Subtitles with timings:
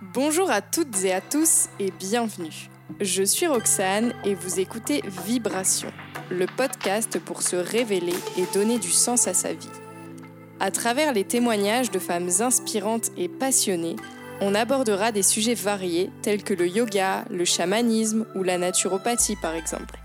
[0.00, 2.70] Bonjour à toutes et à tous et bienvenue.
[3.00, 5.90] Je suis Roxane et vous écoutez Vibration,
[6.30, 9.68] le podcast pour se révéler et donner du sens à sa vie.
[10.60, 13.96] À travers les témoignages de femmes inspirantes et passionnées,
[14.40, 19.56] on abordera des sujets variés tels que le yoga, le chamanisme ou la naturopathie par
[19.56, 19.98] exemple.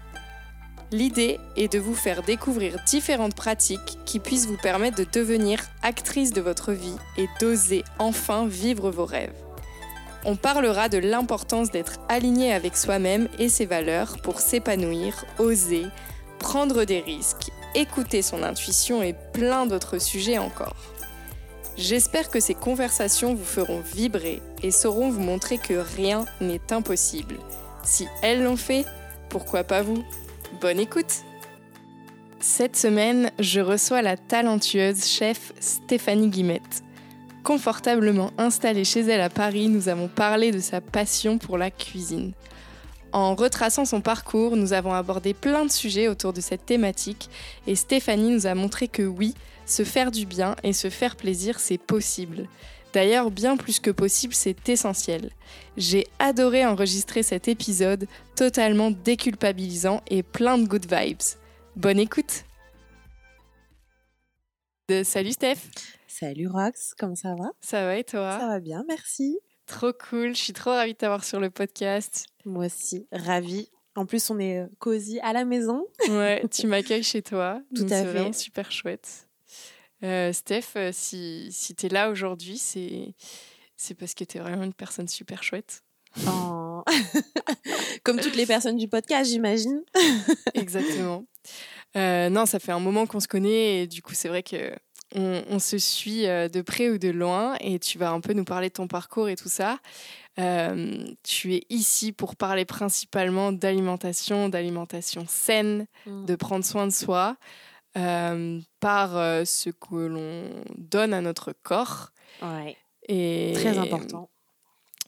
[0.91, 6.33] L'idée est de vous faire découvrir différentes pratiques qui puissent vous permettre de devenir actrice
[6.33, 9.42] de votre vie et d'oser enfin vivre vos rêves.
[10.25, 15.85] On parlera de l'importance d'être aligné avec soi-même et ses valeurs pour s'épanouir, oser,
[16.39, 20.75] prendre des risques, écouter son intuition et plein d'autres sujets encore.
[21.75, 27.35] J'espère que ces conversations vous feront vibrer et sauront vous montrer que rien n'est impossible.
[27.83, 28.85] Si elles l'ont fait,
[29.29, 30.03] pourquoi pas vous?
[30.61, 31.23] Bonne écoute
[32.39, 36.83] Cette semaine, je reçois la talentueuse chef Stéphanie Guimette.
[37.43, 42.31] Confortablement installée chez elle à Paris, nous avons parlé de sa passion pour la cuisine.
[43.11, 47.29] En retraçant son parcours, nous avons abordé plein de sujets autour de cette thématique
[47.67, 49.33] et Stéphanie nous a montré que oui,
[49.65, 52.47] se faire du bien et se faire plaisir, c'est possible.
[52.93, 55.29] D'ailleurs, bien plus que possible, c'est essentiel.
[55.75, 58.07] J'ai adoré enregistrer cet épisode
[58.37, 61.21] totalement déculpabilisant et plein de good vibes.
[61.75, 62.45] Bonne écoute
[64.89, 65.59] de Salut Steph
[66.19, 67.49] Salut Rox, comment ça va?
[67.59, 68.37] Ça va et toi?
[68.39, 69.39] Ça va bien, merci.
[69.65, 72.27] Trop cool, je suis trop ravie de t'avoir sur le podcast.
[72.45, 73.71] Moi aussi, ravie.
[73.95, 75.87] En plus, on est cosy à la maison.
[76.09, 77.63] Ouais, tu m'accueilles chez toi.
[77.75, 78.31] Tout à fait.
[78.31, 79.27] super chouette.
[80.03, 83.15] Euh, Steph, euh, si, si tu es là aujourd'hui, c'est,
[83.75, 85.81] c'est parce que tu es vraiment une personne super chouette.
[86.27, 86.83] Oh.
[88.03, 89.81] Comme toutes les personnes du podcast, j'imagine.
[90.53, 91.25] Exactement.
[91.95, 94.75] Euh, non, ça fait un moment qu'on se connaît et du coup, c'est vrai que
[95.15, 98.33] on, on se suit euh, de près ou de loin et tu vas un peu
[98.33, 99.79] nous parler de ton parcours et tout ça.
[100.39, 106.25] Euh, tu es ici pour parler principalement d'alimentation, d'alimentation saine, Mm.
[106.25, 107.37] de prendre soin de soi
[107.97, 112.09] euh, par euh, ce que l'on donne à notre corps.
[112.41, 112.75] Ouais,
[113.07, 114.29] Et très important.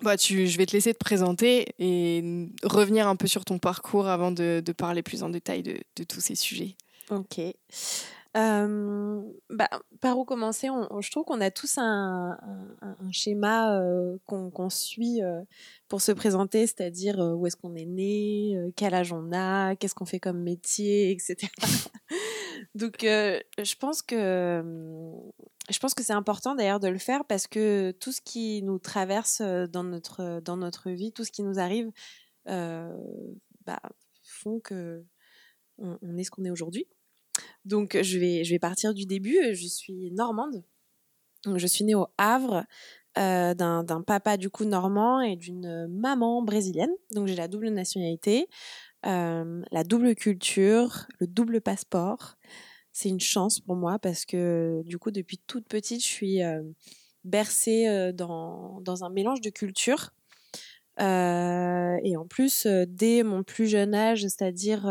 [0.02, 4.08] Bah, tu, je vais te laisser te présenter et revenir un peu sur ton parcours
[4.08, 6.76] avant de, de parler plus en détail de, de tous ces sujets.
[7.10, 7.40] Ok.
[8.35, 9.69] Bah,
[10.01, 10.68] par où commencer?
[11.00, 12.38] Je trouve qu'on a tous un,
[13.12, 13.81] schéma
[14.25, 15.22] qu'on qu'on suit
[15.88, 20.06] pour se présenter, c'est-à-dire où est-ce qu'on est né, quel âge on a, qu'est-ce qu'on
[20.06, 21.47] fait comme métier, etc.
[22.75, 24.62] Donc, je pense que
[25.69, 28.79] je pense que c'est important d'ailleurs de le faire parce que tout ce qui nous
[28.79, 31.90] traverse dans notre dans notre vie, tout ce qui nous arrive,
[32.46, 33.81] bah,
[34.23, 35.06] font que
[35.78, 36.85] on, on est ce qu'on est aujourd'hui.
[37.66, 39.38] Donc, je vais, je vais partir du début.
[39.53, 40.63] Je suis normande.
[41.46, 42.66] Donc, je suis née au Havre
[43.18, 46.91] euh, d'un papa du coup normand et d'une maman brésilienne.
[47.12, 48.47] Donc, j'ai la double nationalité,
[49.06, 52.35] euh, la double culture, le double passeport.
[52.91, 56.62] C'est une chance pour moi parce que du coup, depuis toute petite, je suis euh,
[57.23, 60.12] bercée dans, dans un mélange de cultures.
[61.00, 64.85] Et en plus, dès mon plus jeune âge, c'est-à-dire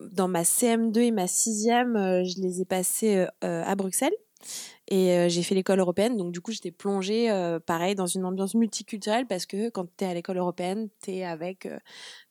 [0.00, 4.14] dans ma CM2 et ma 6e, euh, je les ai passées euh, euh, à Bruxelles.
[4.88, 7.28] Et j'ai fait l'école européenne, donc du coup j'étais plongée,
[7.66, 11.24] pareil, dans une ambiance multiculturelle parce que quand tu es à l'école européenne, tu es
[11.24, 11.68] avec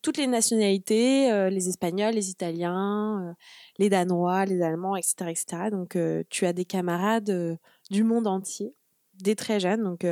[0.02, 3.36] toutes les nationalités, les Espagnols, les Italiens,
[3.78, 5.30] les Danois, les Allemands, etc.
[5.30, 5.46] etc.
[5.72, 5.98] Donc
[6.30, 7.60] tu as des camarades
[7.92, 8.74] du monde entier,
[9.14, 10.06] dès très jeune, donc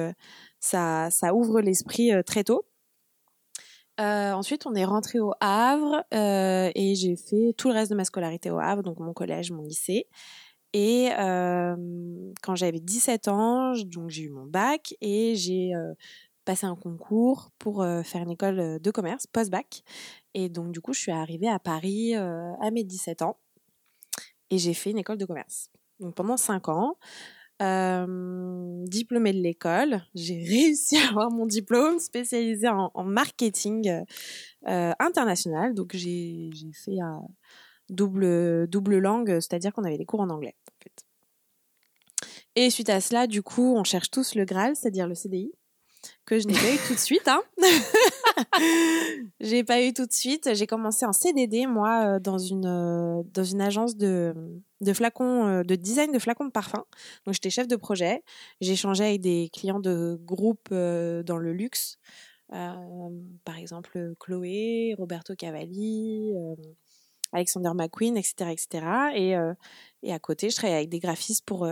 [0.60, 2.64] ça, ça ouvre l'esprit très tôt.
[4.00, 7.96] Euh, ensuite, on est rentré au Havre euh, et j'ai fait tout le reste de
[7.96, 10.08] ma scolarité au Havre, donc mon collège, mon lycée.
[10.74, 11.76] Et euh,
[12.44, 15.72] quand j'avais 17 ans, donc j'ai eu mon bac et j'ai
[16.46, 19.84] passé un concours pour faire une école de commerce post-bac.
[20.34, 23.38] Et donc du coup, je suis arrivée à Paris à mes 17 ans
[24.52, 25.72] et j'ai fait une école de commerce.
[26.00, 26.98] Donc pendant 5 ans,
[27.62, 34.04] euh, diplômée de l'école, j'ai réussi à avoir mon diplôme spécialisé en, marketing
[34.68, 35.74] euh, international.
[35.74, 37.22] Donc j'ai fait un
[37.90, 40.56] double, double langue, c'est-à-dire qu'on avait des cours en anglais.
[42.56, 45.52] Et suite à cela, du coup, on cherche tous le Graal, c'est-à-dire le CDI,
[46.28, 47.28] que je n'ai pas eu tout de suite.
[47.28, 47.42] Hein.
[49.40, 50.54] j'ai pas eu tout de suite.
[50.54, 54.36] J'ai commencé en CDD, moi, euh, dans une, euh, dans une agence de,
[54.82, 56.84] de flacons, euh, de design de flacons de parfum.
[57.26, 58.24] Donc, j'étais chef de projet.
[58.60, 61.98] Échangé avec des clients de groupes dans le luxe.
[62.50, 66.34] Par exemple, Chloé, Roberto Cavalli,
[67.32, 68.52] Alexander McQueen, etc.
[68.52, 68.86] etc.
[69.16, 69.36] Et,
[70.04, 71.68] et à côté, je travaillais avec des graphistes pour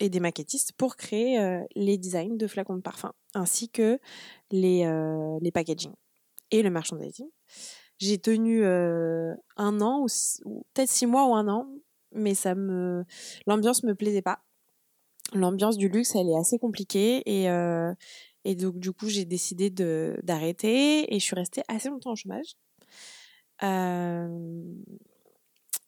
[0.00, 3.98] et des maquettistes pour créer les designs de flacons de parfum, ainsi que
[4.50, 4.84] les,
[5.40, 5.92] les packaging
[6.50, 7.28] et le merchandising.
[7.98, 11.66] J'ai tenu un an, ou, peut-être six mois ou un an,
[12.12, 13.04] mais ça me,
[13.46, 14.40] l'ambiance me plaisait pas.
[15.34, 17.48] L'ambiance du luxe, elle est assez compliquée et,
[18.44, 22.14] et donc du coup j'ai décidé de d'arrêter et je suis restée assez longtemps en
[22.14, 22.56] chômage.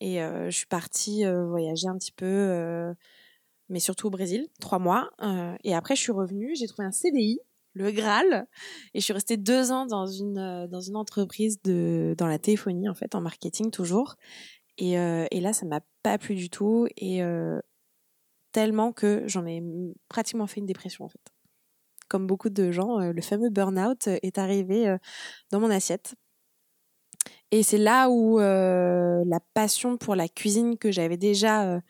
[0.01, 2.95] et je suis partie voyager un petit peu,
[3.71, 5.11] mais surtout au Brésil, trois mois.
[5.65, 7.41] et après je suis revenue, j'ai trouvé un CDI
[7.75, 8.47] le Graal.
[8.95, 12.39] Et je suis restée deux ans dans une, euh, dans une entreprise de, dans la
[12.39, 14.17] téléphonie, en fait, en marketing toujours.
[14.79, 16.87] Et, euh, et là, ça m'a pas plu du tout.
[16.97, 17.61] Et euh,
[18.53, 19.63] tellement que j'en ai
[20.09, 21.21] pratiquement fait une dépression, en fait.
[22.09, 24.97] Comme beaucoup de gens, le fameux burn-out est arrivé
[25.53, 26.17] dans mon assiette.
[27.53, 31.81] Et c'est là où la passion pour la cuisine que j'avais déjà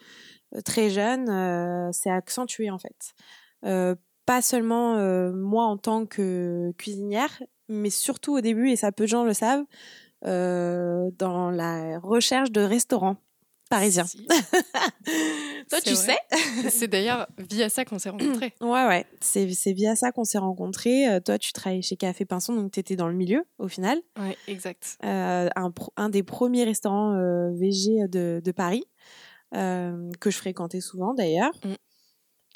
[0.64, 3.14] très jeune s'est accentuée, en fait
[4.30, 9.02] pas seulement euh, moi en tant que cuisinière, mais surtout au début, et ça peu
[9.02, 9.64] de gens le savent,
[10.24, 13.16] euh, dans la recherche de restaurants
[13.68, 14.04] parisiens.
[15.68, 16.16] Toi, tu sais?
[16.68, 18.52] C'est d'ailleurs via ça qu'on s'est rencontrés.
[18.60, 19.04] ouais, ouais.
[19.20, 21.08] C'est, via ça qu'on s'est rencontrés.
[21.08, 23.98] Euh, toi, tu travaillais chez Café Pinson, donc tu étais dans le milieu au final.
[24.16, 24.96] Ouais, exact.
[25.02, 25.50] un,
[25.96, 27.16] un, des premiers restaurants
[27.52, 28.84] VG de, de Paris,
[29.52, 31.52] que je fréquentais souvent d'ailleurs.
[31.64, 31.74] Mm.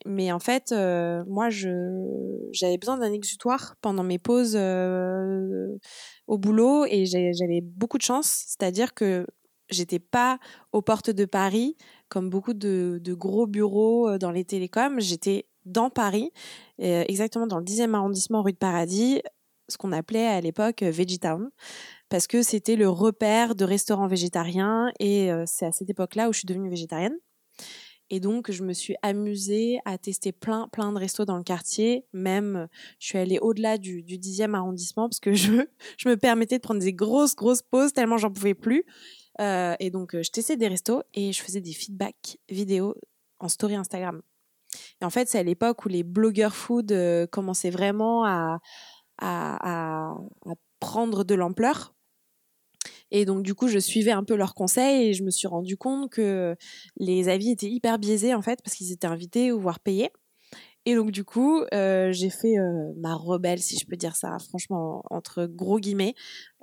[0.06, 5.78] Mais en fait, euh, moi, j'avais besoin d'un exutoire pendant mes pauses euh,
[6.26, 9.26] au boulot et j'avais beaucoup de chance, c'est-à-dire que
[9.70, 10.38] j'étais pas
[10.72, 11.76] aux portes de Paris
[12.08, 14.98] comme beaucoup de, gros bureaux euh, dans les télécoms.
[14.98, 16.30] J'étais dans Paris,
[16.78, 19.22] exactement dans le 10e arrondissement rue de Paradis,
[19.68, 21.48] ce qu'on appelait à l'époque Vegetown,
[22.08, 26.38] parce que c'était le repère de restaurants végétariens et c'est à cette époque-là où je
[26.38, 27.16] suis devenue végétarienne.
[28.10, 32.04] Et donc, je me suis amusée à tester plein, plein de restos dans le quartier.
[32.12, 32.68] Même,
[32.98, 35.52] je suis allée au-delà du, du 10e arrondissement parce que je,
[35.98, 38.84] je me permettais de prendre des grosses, grosses pauses tellement j'en pouvais plus.
[39.40, 42.94] Euh, et donc, je testais des restos et je faisais des feedbacks vidéo
[43.40, 44.20] en story Instagram.
[45.00, 48.60] Et en fait, c'est à l'époque où les blogueurs food euh, commençaient vraiment à,
[49.18, 50.14] à
[50.78, 51.93] prendre de l'ampleur
[53.10, 55.76] et donc, du coup, je suivais un peu leurs conseils et je me suis rendu
[55.76, 56.56] compte que
[56.96, 60.10] les avis étaient hyper biaisés, en fait, parce qu'ils étaient invités ou voire payés.
[60.86, 64.36] Et donc, du coup, euh, j'ai fait euh, ma rebelle, si je peux dire ça,
[64.38, 66.14] franchement, entre gros guillemets.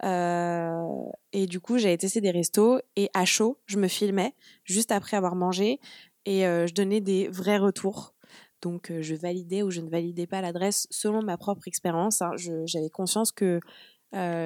[0.04, 0.86] Euh,
[1.34, 5.18] et du coup, j'avais testé des restos et à chaud, je me filmais juste après
[5.18, 5.80] avoir mangé
[6.26, 8.14] et je donnais des vrais retours.
[8.62, 12.22] Donc, je validais ou je ne validais pas l'adresse selon ma propre expérience.
[12.22, 12.34] Hein.
[12.66, 13.60] J'avais conscience que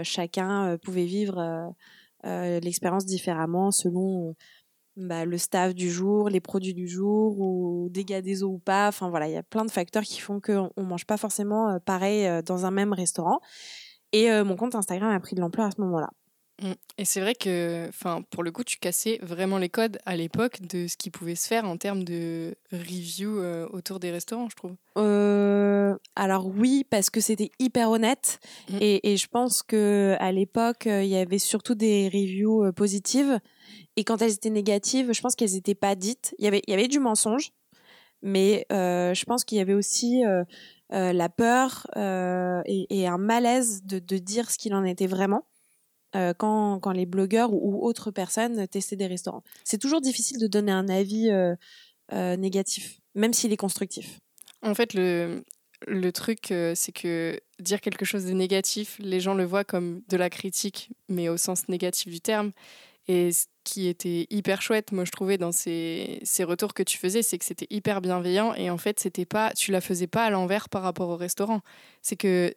[0.03, 1.73] chacun euh, pouvait vivre
[2.25, 4.35] euh, l'expérience différemment selon
[4.95, 8.87] bah, le staff du jour, les produits du jour, ou dégâts des eaux ou pas.
[8.87, 11.79] Enfin voilà, il y a plein de facteurs qui font qu'on ne mange pas forcément
[11.85, 13.39] pareil dans un même restaurant.
[14.11, 16.09] Et mon compte Instagram a pris de l'ampleur à ce moment-là.
[16.61, 16.71] Mmh.
[16.97, 20.61] Et c'est vrai que, enfin, pour le coup, tu cassais vraiment les codes à l'époque
[20.61, 23.41] de ce qui pouvait se faire en termes de review
[23.71, 24.75] autour des restaurants, je trouve.
[26.15, 28.77] alors oui, parce que c'était hyper honnête mmh.
[28.79, 33.39] et, je pense que à l'époque, il y avait surtout des reviews positives
[33.97, 36.35] et quand elles étaient négatives, je pense qu'elles n'étaient pas dites.
[36.37, 37.51] Il y avait, il y avait du mensonge,
[38.21, 40.23] mais je pense qu'il y avait aussi
[40.89, 45.43] la peur et, un malaise de, de dire ce qu'il en était vraiment.
[46.15, 49.43] Euh, quand, les blogueurs ou, autres personnes testaient des restaurants.
[49.65, 51.55] C'est toujours difficile de donner un avis euh,
[52.13, 54.19] euh, négatif, même s'il est constructif.
[54.61, 55.43] En fait, le,
[55.87, 60.15] le truc, c'est que dire quelque chose de négatif, les gens le voient comme de
[60.15, 62.51] la critique, mais au sens négatif du terme.
[63.07, 66.97] Et ce qui était hyper chouette, moi je trouvais dans ces, ces retours que tu
[66.97, 70.25] faisais, c'est que c'était hyper bienveillant et en fait c'était pas, tu la faisais pas
[70.25, 71.61] à l'envers par rapport au restaurant.
[72.01, 72.55] C'est que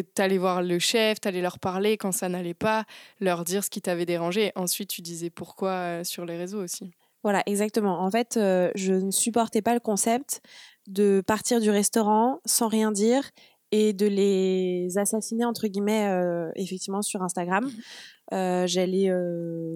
[0.00, 2.84] t'allais voir le chef, t'allais leur parler quand ça n'allait pas,
[3.20, 4.52] leur dire ce qui t'avait dérangé.
[4.54, 6.90] Ensuite, tu disais pourquoi euh, sur les réseaux aussi.
[7.22, 8.00] Voilà, exactement.
[8.00, 10.40] En fait, euh, je ne supportais pas le concept
[10.88, 13.30] de partir du restaurant sans rien dire
[13.70, 17.64] et de les assassiner, entre guillemets, euh, effectivement, sur Instagram.
[17.64, 18.66] Mmh.
[18.66, 19.10] J'allais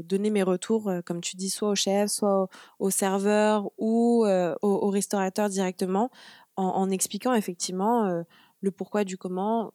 [0.04, 5.50] donner mes retours, comme tu dis, soit au chef, soit au, serveur ou au, restaurateur
[5.50, 6.10] directement,
[6.56, 8.24] en, en expliquant effectivement
[8.60, 9.72] le pourquoi du comment,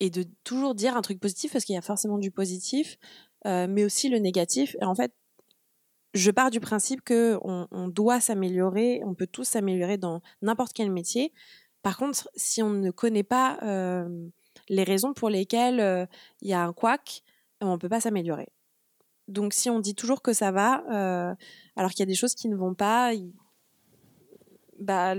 [0.00, 2.98] et de toujours dire un truc positif parce qu'il y a forcément du positif,
[3.46, 4.76] euh, mais aussi le négatif.
[4.80, 5.12] Et en fait,
[6.14, 10.90] je pars du principe que on, doit s'améliorer, on peut tous s'améliorer dans n'importe quel
[10.90, 11.32] métier.
[11.82, 14.28] Par contre, si on ne connaît pas euh,
[14.68, 16.06] les raisons pour lesquelles euh,
[16.40, 17.22] il y a un couac,
[17.60, 18.48] on ne peut pas s'améliorer.
[19.28, 20.84] Donc, si on dit toujours que ça va,
[21.74, 23.12] alors qu'il y a des choses qui ne vont pas,
[24.78, 25.14] bah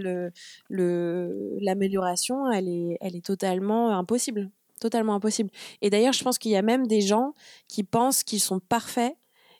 [0.69, 5.49] l'amélioration, elle est elle est totalement impossible, totalement impossible.
[5.81, 7.33] Et d'ailleurs, je pense qu'il y a même des gens
[7.67, 9.15] qui pensent qu'ils sont parfaits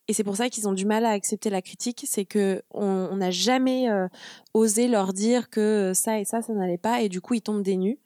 [0.07, 3.15] et c'est pour ça qu'ils ont du mal à accepter la critique, c'est que on
[3.17, 4.07] n'a jamais euh,
[4.53, 7.63] osé leur dire que ça et ça, ça n'allait pas, et du coup ils tombent
[7.63, 7.99] des nues.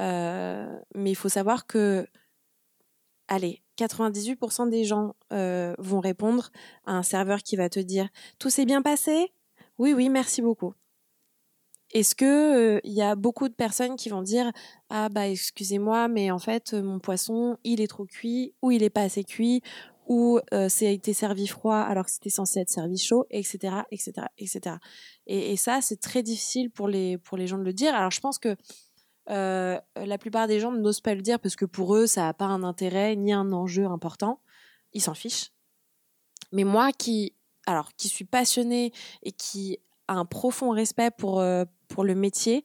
[0.00, 2.06] Euh, mais il faut savoir que,
[3.28, 6.50] allez, 98% des gens euh, vont répondre
[6.86, 9.32] à un serveur qui va te dire tout s'est bien passé?
[9.78, 10.74] Oui, oui, merci beaucoup.
[11.92, 14.52] Est-ce que il y a beaucoup de personnes qui vont dire
[14.90, 18.90] ah bah excusez-moi mais en fait mon poisson il est trop cuit ou il est
[18.90, 19.62] pas assez cuit
[20.10, 24.26] ou euh, a été servi froid alors que c'était censé être servi chaud, etc., etc.,
[24.38, 24.76] etc.
[25.28, 27.94] Et, ça, c'est très difficile pour les pour les gens de le dire.
[27.94, 28.56] Alors, je pense que
[29.28, 32.46] la plupart des gens n'osent pas le dire parce que pour eux, ça n'a pas
[32.46, 34.40] un intérêt ni un enjeu important.
[34.92, 35.52] Ils s'en fichent.
[36.50, 38.92] Mais moi, qui alors qui suis passionnée
[39.22, 39.78] et qui
[40.08, 41.40] a un profond respect pour
[41.90, 42.64] pour le métier,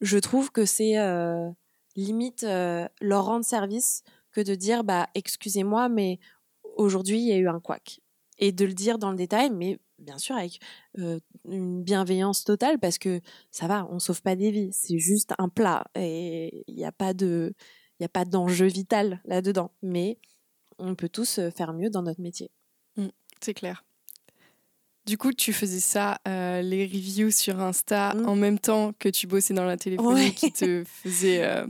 [0.00, 1.50] je trouve que c'est euh,
[1.96, 6.20] limite euh, leur rendre service que de dire bah excusez-moi mais
[6.76, 8.00] aujourd'hui, il y a eu un couac.
[8.38, 10.60] Et de le dire dans le détail, mais bien sûr avec
[10.98, 15.32] euh, une bienveillance totale, parce que ça va, on sauve pas des vies, c'est juste
[15.38, 17.54] un plat et il n'y a pas de,
[18.00, 19.72] il d'enjeu vital là-dedans.
[19.82, 20.18] Mais
[20.78, 22.50] on peut tous faire mieux dans notre métier.
[22.96, 23.08] Mmh,
[23.40, 23.84] c'est clair.
[25.06, 28.28] Du coup, tu faisais ça, euh, les reviews sur Insta, mmh.
[28.28, 31.64] en même temps que tu bossais dans la téléphonie, qui te faisait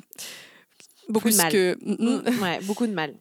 [1.09, 1.51] beaucoup de mal.
[1.53, 1.77] Que...
[1.81, 3.15] Mmh, ouais, beaucoup de mal.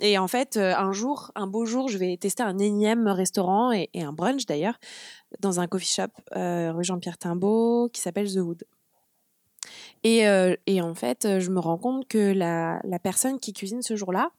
[0.00, 3.72] Et en fait, euh, un jour, un beau jour, je vais tester un énième restaurant
[3.72, 4.78] et, un brunch d'ailleurs
[5.40, 8.64] dans un coffee shop euh, rue Jean-Pierre Timbaud qui s'appelle The Wood.
[10.02, 13.82] Et, euh, et, en fait, je me rends compte que la, la personne qui cuisine
[13.82, 14.32] ce jour-là,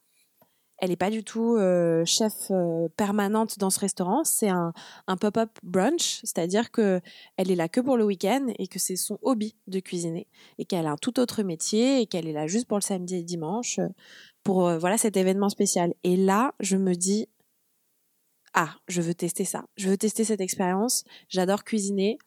[0.84, 1.58] elle n'est pas du tout
[2.06, 2.52] chef
[2.98, 4.26] permanente dans ce restaurant.
[4.26, 4.74] C'est un,
[5.18, 7.00] pop-up brunch, c'est-à-dire que
[7.38, 10.66] elle est là que pour le week-end et que c'est son hobby de cuisiner et
[10.66, 13.24] qu'elle a un tout autre métier et qu'elle est là juste pour le samedi et
[13.24, 13.80] dimanche
[14.44, 15.94] pour euh, voilà cet événement spécial.
[16.04, 17.30] Et là, je me dis
[18.54, 19.64] ah, je veux tester ça.
[19.78, 21.06] Je veux tester cette expérience.
[21.30, 22.18] J'adore cuisiner.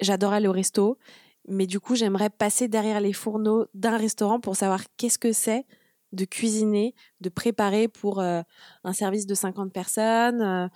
[0.00, 0.96] J'adore aller au resto.
[1.46, 5.66] Mais du coup, j'aimerais passer derrière les fourneaux d'un restaurant pour savoir qu'est-ce que c'est
[6.14, 8.42] de cuisiner, de préparer pour euh,
[8.84, 10.68] un service de 50 personnes, euh,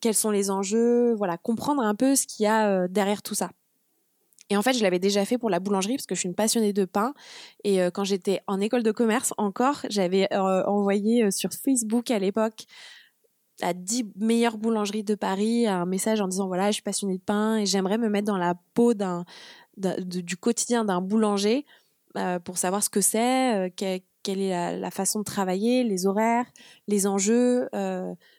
[0.00, 3.50] quels sont les enjeux, voilà, comprendre un peu ce qu'il y a derrière tout ça.
[4.50, 6.34] Et en fait, je l'avais déjà fait pour la boulangerie parce que je suis une
[6.34, 7.14] passionnée de pain.
[7.64, 12.10] Et euh, quand j'étais en école de commerce encore, j'avais euh, envoyé euh, sur Facebook
[12.10, 12.64] à l'époque
[13.62, 17.22] à 10 meilleures boulangeries de Paris un message en disant voilà, je suis passionnée de
[17.22, 18.94] pain et j'aimerais me mettre dans la peau
[19.76, 21.64] du quotidien d'un boulanger
[22.44, 23.72] pour savoir ce que c'est,
[24.24, 26.46] quelle est la, façon de travailler, les horaires,
[26.88, 27.68] les enjeux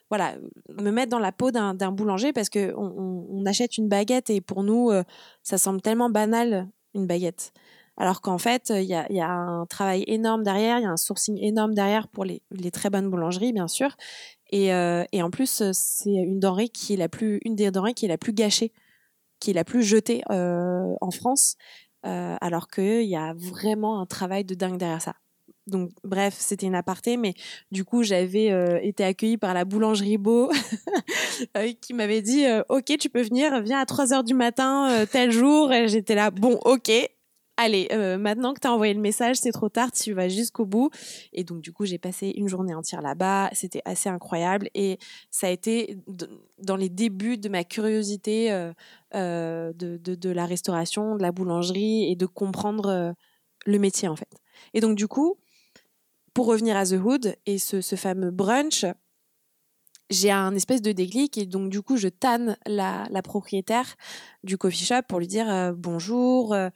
[0.08, 0.36] voilà,
[0.78, 4.64] me mettre dans la peau d'un boulanger parce que on, achète une baguette et pour
[4.64, 5.04] nous, euh,
[5.42, 7.52] ça semble tellement banal une baguette.
[7.96, 11.38] Alors qu'en fait, il y a, un travail énorme derrière, il y a un sourcing
[11.40, 13.96] énorme derrière pour les, très bonnes boulangeries, bien sûr.
[14.50, 17.94] Et, euh, et en plus, c'est une denrée qui est la plus, une des denrées
[17.94, 18.72] qui est la plus gâchée,
[19.40, 21.56] qui est la plus jetée euh, en France,
[22.04, 25.14] euh, alors qu'il y a vraiment un travail de dingue derrière ça
[25.66, 27.34] donc bref, c'était une aparté, mais
[27.72, 30.50] du coup j'avais euh, été accueillie par la boulangerie Beau
[31.56, 35.04] euh, qui m'avait dit euh, ok tu peux venir, viens à 3 heures du matin
[35.10, 35.72] tel jour.
[35.72, 36.90] Et j'étais là bon ok.
[37.58, 40.90] Allez, maintenant que tu as envoyé le message, c'est trop tard, tu vas jusqu'au bout.
[41.32, 43.48] Et donc, du coup, j'ai passé une journée entière là-bas.
[43.54, 44.68] C'était assez incroyable.
[44.74, 44.98] Et
[45.30, 45.96] ça a été
[46.58, 48.50] dans les débuts de ma curiosité
[49.14, 53.14] de, la restauration, de la boulangerie et de comprendre
[53.64, 54.28] le métier, en fait.
[54.74, 55.38] Et donc, du coup,
[56.36, 58.84] pour revenir à The Hood et ce, fameux brunch,
[60.10, 63.94] j'ai un espèce de déclic et donc du coup je tanne la, propriétaire
[64.44, 66.68] du coffee shop pour lui dire euh, bonjour, euh,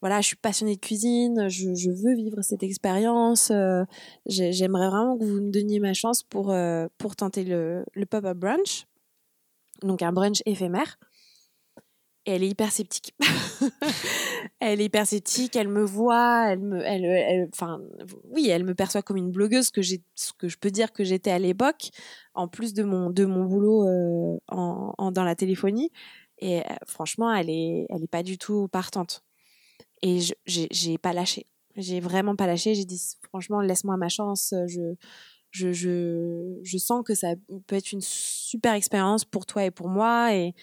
[0.00, 3.82] voilà je suis passionnée de cuisine, je, veux vivre cette expérience, euh,
[4.26, 6.54] j'aimerais vraiment que vous me donniez ma chance pour,
[6.96, 8.86] pour tenter le, le pop-up brunch,
[9.82, 11.00] donc un brunch éphémère
[12.26, 13.14] elle est hyper sceptique.
[14.60, 17.80] elle est hyper sceptique, elle me voit, elle me, elle, enfin,
[18.30, 21.04] oui, elle me perçoit comme une blogueuse que j'ai, ce que je peux dire que
[21.04, 21.90] j'étais à l'époque,
[22.34, 25.90] en plus de mon, de mon boulot euh, en, dans la téléphonie.
[26.38, 29.22] Et euh, franchement, elle est, elle est pas du tout partante.
[30.02, 31.46] Et je, j'ai pas lâché.
[31.76, 32.74] J'ai vraiment pas lâché.
[32.74, 34.54] J'ai dit, franchement, laisse-moi ma chance.
[34.66, 34.94] Je,
[35.50, 37.34] je, je, je sens que ça
[37.66, 40.34] peut être une super expérience pour toi et pour moi.
[40.34, 40.54] Et,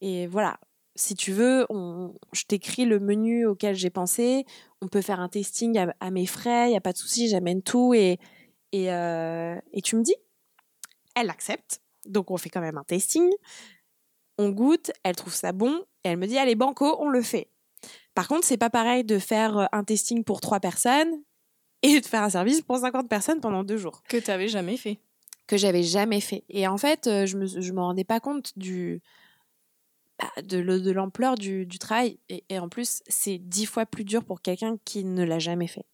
[0.00, 0.58] et voilà,
[0.98, 4.44] si tu veux, on, je t'écris le menu auquel j'ai pensé.
[4.82, 7.62] On peut faire un testing à, mes frais, il n'y a pas de souci, j'amène
[7.62, 8.18] tout et,
[8.72, 10.16] et, euh, et tu me dis.
[11.14, 13.30] Elle accepte, donc on fait quand même un testing.
[14.38, 17.48] On goûte, elle trouve ça bon, Et elle me dit, allez, banco, on le fait.
[18.14, 21.22] Par contre, c'est pas pareil de faire un testing pour trois personnes
[21.82, 24.02] et de faire un service pour 50 personnes pendant deux jours.
[24.08, 24.98] Que tu n'avais jamais fait.
[25.46, 26.44] Que j'avais jamais fait.
[26.48, 29.00] Et en fait, je me, je me rendais pas compte du,
[30.18, 32.18] bah, de, l'ampleur du, du, travail.
[32.28, 35.84] Et, en plus, c'est dix fois plus dur pour quelqu'un qui ne l'a jamais fait.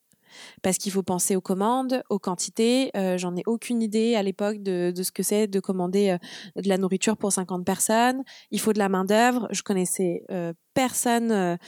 [0.62, 2.90] Parce qu'il faut penser aux commandes, aux quantités.
[2.96, 6.68] Euh, J'en ai aucune idée à l'époque de, ce que c'est de commander euh, de
[6.68, 8.22] la nourriture pour 50 personnes.
[8.50, 9.46] Il faut de la main-d'œuvre.
[9.50, 11.58] Je connaissais euh, personne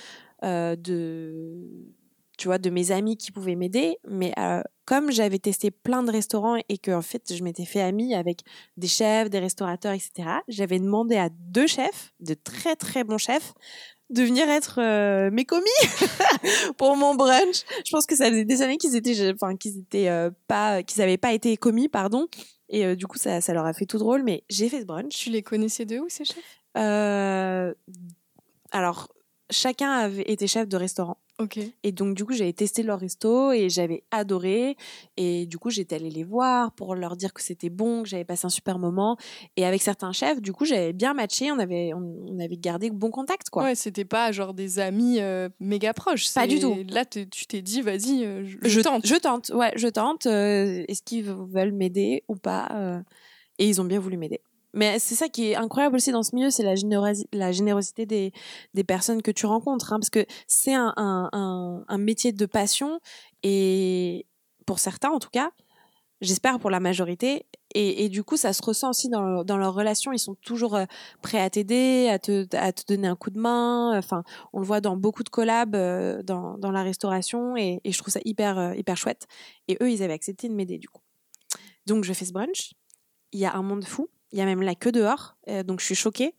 [0.43, 1.65] de
[2.39, 3.99] tu vois, de mes amis qui pouvaient m'aider.
[4.09, 4.33] Mais
[4.87, 8.43] comme j'avais testé plein de restaurants et que en fait, je m'étais fait amie avec
[8.77, 13.53] des chefs, des restaurateurs, etc., j'avais demandé à deux chefs, de très très bons chefs,
[14.11, 15.67] de venir être euh, mes commis
[16.79, 17.65] pour mon brunch.
[17.85, 21.03] Je pense que ça faisait des années qu'ils étaient, enfin qu'ils étaient euh, pas, qu'ils
[21.03, 22.29] avaient pas été commis, pardon.
[22.69, 24.23] Et euh, du coup, ça, ça leur a fait tout drôle.
[24.23, 25.13] Mais j'ai fait ce brunch.
[25.13, 26.63] Tu les connaissais de où ces chefs?
[28.73, 29.09] Alors,
[29.51, 31.19] chacun avait été chef de restaurant.
[31.83, 34.77] Et donc, du coup, j'avais testé leur resto et j'avais adoré.
[35.17, 38.25] Et du coup, j'étais allée les voir pour leur dire que c'était bon, que j'avais
[38.25, 39.19] passé un super moment.
[39.57, 41.53] Et avec certains chefs, du coup, j'avais bien matché.
[41.53, 43.65] On avait, on, on, avait gardé bon contact, quoi.
[43.65, 46.33] Ouais, c'était pas genre des amis euh, méga proches.
[46.33, 46.77] Pas du tout.
[46.89, 49.07] Là, tu t'es dit, vas-y, euh, je, je, tente.
[49.07, 50.27] Je tente, ouais, je tente.
[50.27, 53.03] Euh, Est-ce qu'ils veulent m'aider ou pas
[53.59, 54.41] Et ils ont bien voulu m'aider.
[54.77, 58.05] Mais c'est ça qui est incroyable aussi dans ce milieu, c'est la, générosi la générosité
[58.05, 59.95] des, personnes que tu rencontres.
[59.95, 63.01] Hein, parce que c'est un, métier de passion
[63.43, 64.27] et
[64.67, 65.51] pour certains en tout cas,
[66.21, 67.47] j'espère pour la majorité.
[67.79, 70.13] Et, du coup, ça se ressent aussi dans, leurs relations.
[70.13, 70.85] Ils sont toujours euh,
[71.21, 72.47] prêts à t'aider, à te,
[72.87, 73.99] donner un coup de main.
[73.99, 77.93] Enfin, on le voit dans beaucoup de collabs euh, dans, dans la restauration et, et
[77.93, 79.27] je trouve ça hyper, euh, hyper chouette.
[79.69, 81.03] Et eux, ils avaient accepté de m'aider du coup.
[81.85, 82.73] Donc, je fais ce brunch.
[83.33, 85.81] Il y a un monde fou il y a même la queue dehors, euh, donc
[85.81, 86.35] je suis choquée.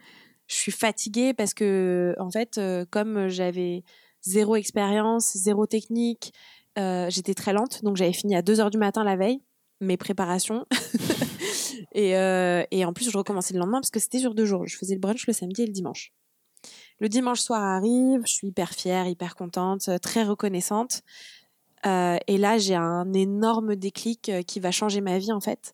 [0.47, 3.83] Je suis fatiguée parce que, en fait, euh, comme j'avais
[4.21, 6.33] zéro expérience, zéro technique,
[6.77, 9.41] euh, j'étais très lente, donc j'avais fini à 2 heures du matin la veille,
[9.81, 10.65] mes préparations.
[11.93, 14.65] et, en plus, je recommençais le lendemain parce que c'était sur deux jours.
[14.67, 16.13] Je faisais le brunch le samedi et le dimanche.
[16.99, 21.03] Le dimanche soir arrive, je suis hyper fière, hyper contente, très reconnaissante.
[21.85, 25.73] et là, j'ai un énorme déclic qui va changer ma vie, en fait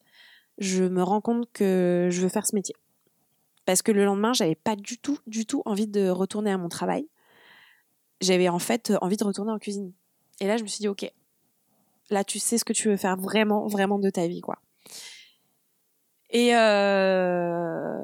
[0.58, 2.76] je me rends compte que je veux faire ce métier.
[3.66, 6.70] Parce que le lendemain, j'avais pas du tout, du tout envie de retourner à mon
[6.70, 7.08] travail.
[8.22, 9.94] J'avais en fait envie de retourner en cuisine.
[10.40, 11.10] Et là, je me suis dit, ok,
[12.10, 14.58] là, tu sais ce que tu veux faire vraiment, vraiment de ta vie, quoi.
[16.30, 18.00] Et euh...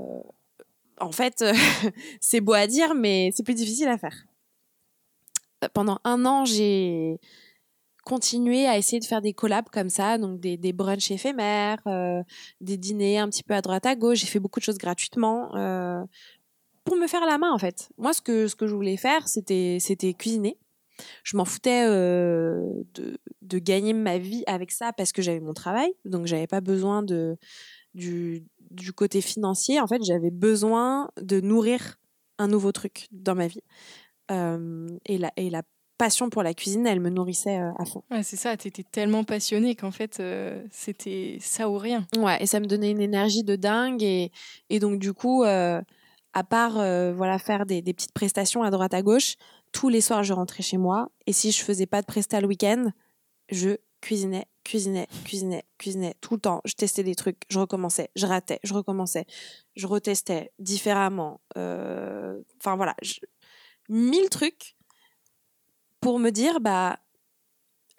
[0.99, 1.43] en fait,
[2.21, 4.25] c'est beau à dire, mais c'est plus difficile à faire.
[5.73, 7.19] Pendant un an, j'ai
[8.09, 12.23] continuer à essayer de faire des collabs comme ça, donc des, brunchs éphémères, euh,
[12.59, 14.17] des dîners un petit peu à droite à gauche.
[14.17, 16.03] J'ai fait beaucoup de choses gratuitement euh,
[16.85, 17.89] pour me faire la main en fait.
[17.99, 20.57] Moi, ce que ce que je voulais faire, c'était c'était cuisiner.
[21.23, 22.63] Je m'en foutais euh,
[22.95, 26.61] de, de gagner ma vie avec ça parce que j'avais mon travail, donc j'avais pas
[26.61, 27.37] besoin de
[27.93, 28.43] du,
[28.95, 29.79] côté financier.
[29.79, 31.99] En fait, j'avais besoin de nourrir
[32.39, 33.61] un nouveau truc dans ma vie.
[34.31, 35.63] Et la et la
[35.99, 38.01] passion pour la cuisine, elle me nourrissait euh, à fond.
[38.09, 42.07] Ouais, c'est ça, tu étais tellement passionnée qu'en fait, euh, c'était ça ou rien.
[42.17, 44.01] Ouais, et ça me donnait une énergie de dingue.
[44.01, 44.31] Et,
[44.69, 45.81] et donc, du coup, euh,
[46.33, 49.35] à part euh, voilà, faire des, des, petites prestations à droite à gauche,
[49.73, 51.11] tous les soirs, je rentrais chez moi.
[51.27, 52.91] Et si je faisais pas de presta le week-end,
[53.49, 56.61] je cuisinais, cuisinais, cuisinais, cuisinais tout le temps.
[56.63, 59.25] Je testais des trucs, je recommençais, je ratais, je recommençais,
[59.75, 61.41] je retestais différemment.
[61.55, 63.15] Enfin, voilà, je...
[63.89, 64.77] mille trucs
[66.01, 66.99] pour me dire bah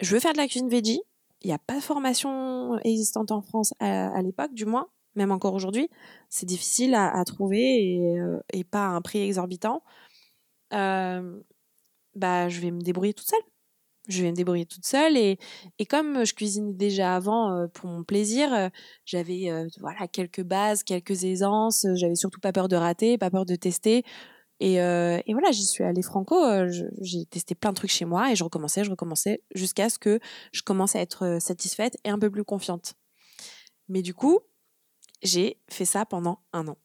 [0.01, 1.01] je veux faire de la cuisine veggie.
[1.41, 5.53] Il n'y a pas de formation existante en France à, l'époque, du moins, même encore
[5.53, 5.89] aujourd'hui.
[6.29, 9.83] C'est difficile à, trouver et, euh, et, pas à un prix exorbitant.
[10.73, 11.39] Euh,
[12.15, 13.41] bah, je vais me débrouiller toute seule.
[14.07, 15.37] Je vais me débrouiller toute seule et,
[15.77, 18.69] et comme je cuisinais déjà avant euh, pour mon plaisir,
[19.05, 21.85] j'avais voilà quelques bases, quelques aisances.
[21.95, 24.03] J'avais surtout pas peur de rater, pas peur de tester.
[24.61, 26.35] Et, euh, et, voilà, j'y suis allée franco.
[27.01, 30.19] J'ai testé plein de trucs chez moi et je recommençais, je recommençais jusqu'à ce que
[30.51, 32.93] je commence à être satisfaite et un peu plus confiante.
[33.89, 34.39] Mais du coup,
[35.23, 36.77] j'ai fait ça pendant un an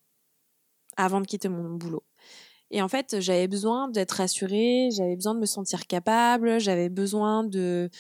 [0.97, 2.03] avant de quitter mon boulot.
[2.71, 7.45] Et en fait, j'avais besoin d'être rassurée, j'avais besoin de me sentir capable, j'avais besoin
[7.45, 7.91] de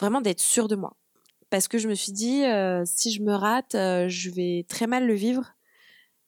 [0.00, 0.96] vraiment d'être sûre de moi.
[1.50, 4.86] Parce que je me suis dit, euh, si je me rate, euh, je vais très
[4.86, 5.54] mal le vivre.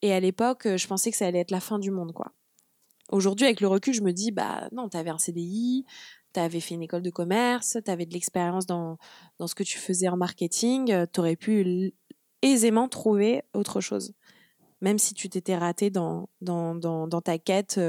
[0.03, 2.33] Et à l'époque, je pensais que ça allait être la fin du monde, quoi.
[3.09, 5.85] Aujourd'hui, avec le recul, je me dis, bah non, t'avais un CDI,
[6.33, 8.99] t'avais fait une école de commerce, t'avais de l'expérience dans,
[9.39, 11.95] dans ce que tu faisais en marketing, t'aurais pu
[12.43, 14.13] aisément trouver autre chose.
[14.81, 17.81] même si tu t'étais raté dans, dans, dans, ta quête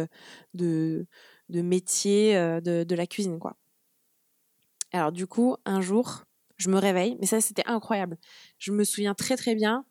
[0.54, 1.08] de,
[1.50, 3.58] de métier de, de la cuisine, quoi.
[4.92, 6.24] Alors du coup, un jour,
[6.58, 8.18] je me réveille, mais ça c'était incroyable.
[8.58, 9.86] Je me souviens très très bien.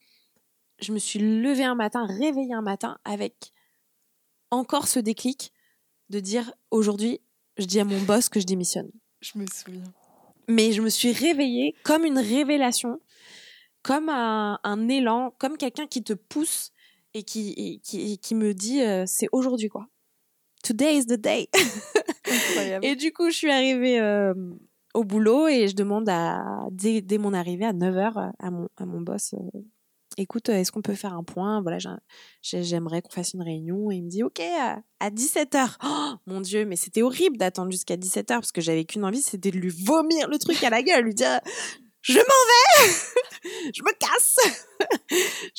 [0.80, 3.52] Je me suis levée un matin, réveillée un matin avec
[4.50, 5.52] encore ce déclic
[6.10, 7.20] de dire aujourd'hui,
[7.56, 8.90] je dis à mon boss que je démissionne.
[9.20, 9.92] Je me souviens.
[10.48, 13.00] Mais je me suis réveillée comme une révélation,
[13.82, 16.70] comme un, élan, comme quelqu'un qui te pousse
[17.14, 19.88] et qui, qui, qui me dit euh, c'est aujourd'hui quoi.
[20.62, 21.48] Today is the day.
[22.26, 22.84] Incroyable.
[22.86, 24.34] et du coup, je suis arrivée euh,
[24.94, 28.86] au boulot et je demande à, dès, mon arrivée à 9h euh, à mon, à
[28.86, 29.60] mon boss euh,
[30.18, 31.62] écoute, est-ce qu'on peut faire un point?
[31.62, 31.78] Voilà,
[32.42, 33.90] j'aimerais qu'on fasse une réunion.
[33.90, 35.76] Et il me dit, OK, à 17h.
[36.26, 39.58] mon Dieu, mais c'était horrible d'attendre jusqu'à 17h parce que j'avais qu'une envie, c'était de
[39.58, 41.40] lui vomir le truc à la gueule, lui dire,
[42.02, 42.92] je m'en vais
[43.74, 44.36] je me casse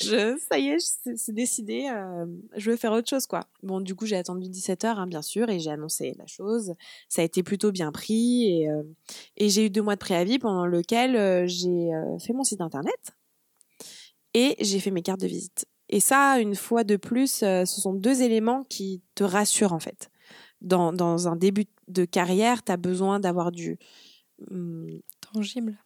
[0.00, 0.78] je ça y est
[1.16, 4.84] c'est décidé euh, je veux faire autre chose quoi bon du coup j'ai attendu 17
[4.84, 6.74] heures hein, bien sûr et j'ai annoncé la chose
[7.08, 8.82] ça a été plutôt bien pris et, euh,
[9.38, 11.90] j'ai eu deux mois de préavis pendant lequel euh, j'ai
[12.24, 13.14] fait mon site internet
[14.34, 17.94] et j'ai fait mes cartes de visite et ça une fois de plus ce sont
[17.94, 20.10] deux éléments qui te rassurent en fait
[20.60, 23.78] dans, dans un début de carrière tu as besoin d'avoir du
[24.50, 24.98] hmm,
[25.32, 25.78] tangible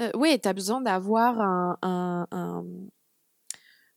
[0.00, 2.64] euh, oui, tu as besoin d'avoir un,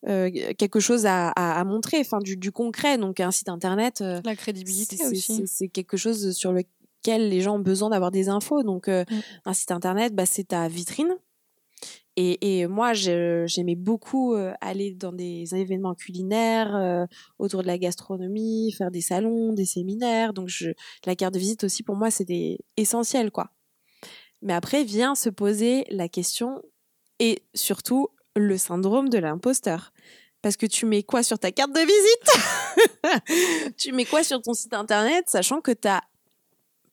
[0.07, 2.97] euh, quelque chose à, montrer, enfin du, concret.
[2.97, 4.01] Donc un site internet.
[4.01, 5.43] Euh, La crédibilité aussi.
[5.47, 8.63] C'est quelque chose sur lequel les gens ont besoin d'avoir des infos.
[8.63, 9.05] Donc mmh.
[9.45, 11.15] un site internet, bah, c'est ta vitrine.
[12.41, 17.07] Et, moi, j'aimais beaucoup aller dans des événements culinaires,
[17.39, 20.33] autour de la gastronomie, faire des salons, des séminaires.
[20.33, 20.49] Donc,
[21.05, 23.51] la carte de visite aussi, pour moi, c'était essentiel, quoi.
[24.41, 26.61] Mais après vient se poser la question
[27.19, 29.93] et surtout le syndrome de l'imposteur.
[30.41, 33.75] Parce que tu mets quoi sur ta carte de visite?
[33.77, 36.01] Tu mets quoi sur ton site internet, sachant que tu n'as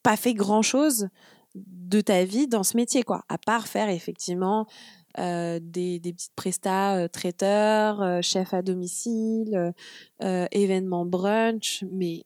[0.03, 1.07] pas fait grand-chose
[1.55, 3.23] de ta vie dans ce métier, quoi.
[3.29, 4.67] À part faire effectivement
[5.17, 9.73] euh, des, petites prestats euh, traiteurs, euh, chef à domicile,
[10.19, 12.25] événements brunch, mais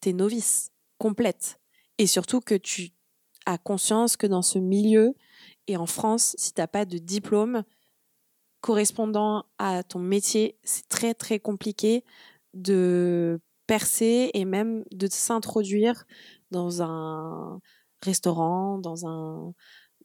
[0.00, 1.58] t'es novice, complète.
[1.98, 2.90] Et surtout que tu
[3.46, 5.14] a conscience que dans ce milieu,
[5.66, 7.62] et en France, si tu n'as pas de diplôme
[8.60, 12.04] correspondant à ton métier, c'est très très compliqué
[12.52, 16.04] de percer et même de s'introduire
[16.50, 17.60] dans un
[18.02, 19.54] restaurant, dans, un,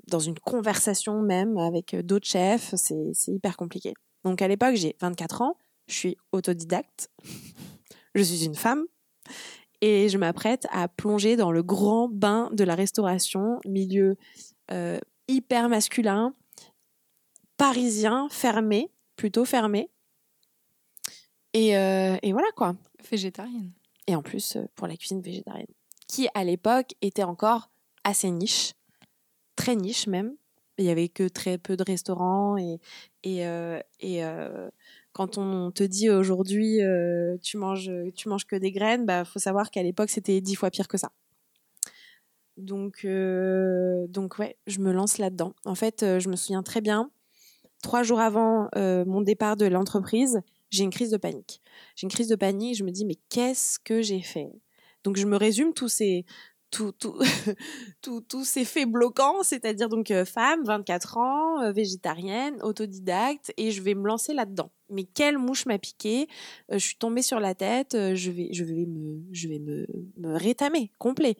[0.07, 3.93] dans une conversation même avec d'autres chefs, c'est hyper compliqué.
[4.23, 7.09] Donc à l'époque, j'ai 24 ans, je suis autodidacte,
[8.15, 8.85] je suis une femme
[9.81, 14.17] et je m'apprête à plonger dans le grand bain de la restauration, milieu
[14.71, 16.33] euh, hyper masculin,
[17.57, 19.89] parisien, fermé, plutôt fermé.
[21.53, 22.75] Et, euh, et, voilà quoi.
[23.09, 23.71] Végétarienne.
[24.07, 25.67] Et en plus, euh, pour la cuisine végétarienne,
[26.07, 27.69] qui à l'époque était encore
[28.03, 28.73] assez niche,
[29.55, 30.35] très niche même.
[30.77, 32.79] Il y avait que très peu de restaurants et,
[33.23, 33.45] et,
[34.01, 34.23] et
[35.15, 39.39] quand on te dit aujourd'hui euh, tu manges tu manges que des graines, bah faut
[39.39, 41.13] savoir qu'à l'époque c'était dix fois pire que ça.
[42.57, 45.53] Donc euh, donc ouais, je me lance là-dedans.
[45.63, 47.09] En fait, euh, je me souviens très bien.
[47.81, 50.41] Trois jours avant mon départ de l'entreprise,
[50.71, 51.61] j'ai une crise de panique.
[51.95, 52.75] J'ai une crise de panique.
[52.77, 54.51] Je me dis mais qu'est-ce que j'ai fait?
[55.05, 56.25] Donc je me résume tous ces
[56.71, 57.17] tout, tout,
[58.43, 63.95] ces faits bloquants, c'est-à-dire donc euh, femme, 24 ans, euh, végétarienne, autodidacte, et je vais
[63.95, 64.71] me lancer là-dedans.
[64.89, 66.27] Mais quelle mouche m'a piqué
[66.71, 69.85] euh, Je suis tombée sur la tête, je vais, je vais me, je vais me
[70.35, 71.37] rétamer complet.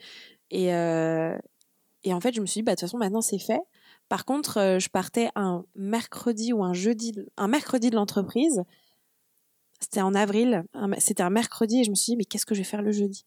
[0.52, 3.62] Et, et en fait, je me suis dit, bah, de toute façon, maintenant c'est fait.
[4.10, 8.64] Par contre, je partais un mercredi ou un jeudi, un mercredi de l'entreprise.
[9.80, 10.64] C'était en avril,
[11.00, 12.92] c'était un mercredi, et je me suis dit, mais qu'est-ce que je vais faire le
[12.92, 13.26] jeudi?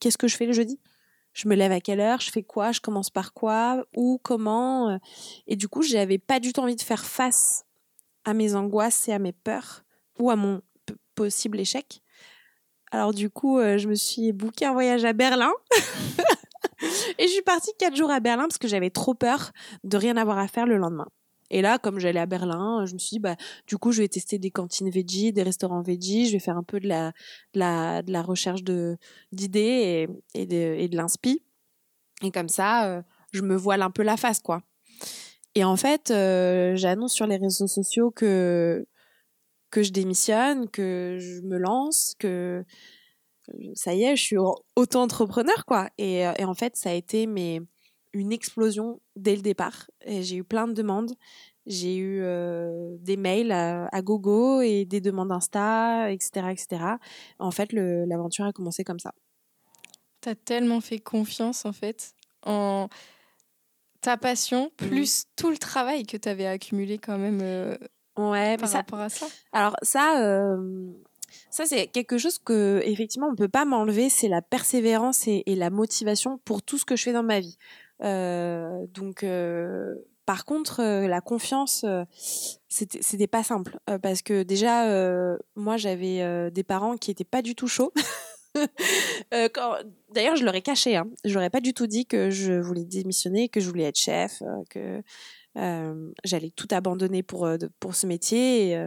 [0.00, 0.80] Qu'est-ce que je fais le jeudi?
[1.32, 4.98] Je me lève à quelle heure, je fais quoi, je commence par quoi, où, comment?
[5.46, 7.64] Et du coup, j'avais pas du tout envie de faire face
[8.24, 9.84] à mes angoisses et à mes peurs
[10.18, 10.60] ou à mon
[11.14, 12.02] possible échec.
[12.90, 15.52] Alors du coup, euh, je me suis booké un voyage à Berlin.
[17.18, 19.52] et je suis partie quatre jours à Berlin parce que j'avais trop peur
[19.84, 21.06] de rien avoir à faire le lendemain.
[21.50, 23.36] Et là, comme j'allais à Berlin, je me suis dit, bah,
[23.66, 26.62] du coup, je vais tester des cantines veggie, des restaurants veggie, je vais faire un
[26.62, 27.12] peu de la,
[27.54, 31.42] de la, de la recherche d'idées et, et de, et de l'inspi.
[32.22, 34.62] Et comme ça, euh, je me voile un peu la face, quoi.
[35.56, 38.86] Et en fait, euh, j'annonce sur les réseaux sociaux que,
[39.70, 42.64] que je démissionne, que je me lance, que
[43.74, 44.36] ça y est, je suis
[44.76, 45.90] auto-entrepreneur, quoi.
[45.98, 47.60] Et, et en fait, ça a été mes
[48.12, 49.90] une explosion dès le départ.
[50.06, 51.12] J'ai eu plein de demandes.
[51.66, 52.22] j'ai eu
[52.98, 56.84] des mails à, à, gogo et des demandes Insta, etc., etc.
[57.38, 59.12] En fait, l'aventure a commencé comme ça.
[60.22, 62.88] Tu as tellement fait confiance, en fait, en
[64.00, 67.40] ta passion, mmh plus tout le travail que tu avais accumulé quand même
[68.18, 69.26] ouais, par rapport à ça.
[69.52, 70.56] Alors ça,
[71.50, 75.54] ça c'est quelque chose que effectivement on peut pas m'enlever, c'est la persévérance et, et,
[75.54, 77.56] la motivation pour tout ce que je fais dans ma vie.
[78.00, 79.24] Donc
[80.26, 81.84] par contre, la confiance,
[82.68, 87.54] c'était, c'était pas simple parce que déjà, moi, j'avais des parents qui étaient pas du
[87.54, 87.92] tout chauds.
[89.32, 90.96] D'ailleurs, je leur ai caché.
[90.96, 91.08] Hein.
[91.24, 93.98] Je leur ai pas du tout dit que je voulais démissionner, que je voulais être
[93.98, 95.02] chef, que
[96.24, 97.48] j'allais tout abandonner pour
[97.80, 98.86] pour ce métier.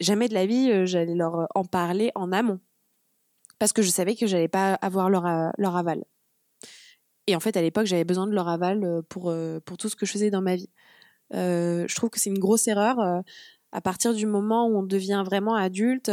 [0.00, 2.60] jamais de la vie, j'allais leur en parler en amont
[3.58, 6.04] parce que je savais que j'allais pas avoir leur aval.
[7.28, 9.32] Et en fait, à l'époque, j'avais besoin de leur aval pour,
[9.66, 10.70] pour tout ce que je faisais dans ma vie.
[11.34, 12.98] Euh, je trouve que c'est une grosse erreur.
[13.70, 16.10] à partir du moment où on devient vraiment adulte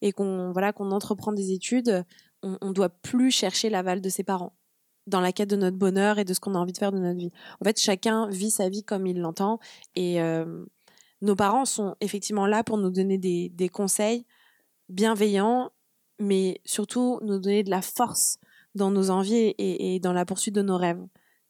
[0.00, 2.02] et qu'on voilà, qu'on entreprend des études,
[2.42, 4.54] on ne doit plus chercher l'aval de ses parents
[5.06, 6.98] dans la quête de notre bonheur et de ce qu'on a envie de faire de
[6.98, 7.30] notre vie.
[7.60, 9.60] En fait, chacun vit sa vie comme il l'entend
[9.96, 10.18] et
[11.20, 14.24] nos parents sont effectivement là pour nous donner des, des conseils
[14.88, 15.70] bienveillants,
[16.18, 18.38] mais surtout nous donner de la force
[18.74, 21.02] dans nos envies et, dans la poursuite de nos rêves,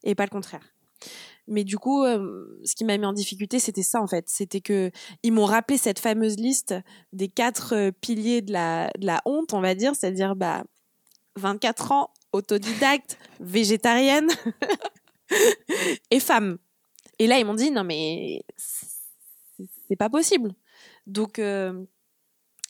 [0.03, 0.75] et pas le contraire.
[1.47, 4.25] Mais du coup, euh, ce qui m'a mis en difficulté, c'était ça en fait.
[4.27, 4.89] C'était que
[5.21, 6.73] ils m'ont rappelé cette fameuse liste
[7.13, 10.63] des quatre euh, piliers de la, honte, on va dire, c'est-à-dire bah
[11.35, 14.29] 24 ans, autodidacte, végétarienne
[16.11, 16.57] et femme.
[17.19, 18.43] Et là, ils m'ont dit non mais
[19.87, 20.51] c'est pas possible.
[21.05, 21.85] Donc euh,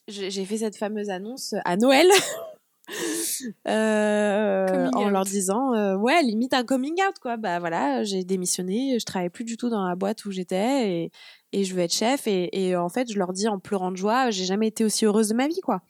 [0.08, 2.08] j'ai fait cette fameuse annonce à Noël
[3.68, 7.38] euh, en leur disant euh, ouais limite un coming out quoi.
[7.38, 11.12] Bah voilà j'ai démissionné je travaille plus du tout dans la boîte où j'étais et,
[11.52, 13.98] et je veux être chef et, et, en fait je leur dis en pleurant de
[13.98, 15.82] joie j'ai jamais été aussi heureuse de ma vie quoi.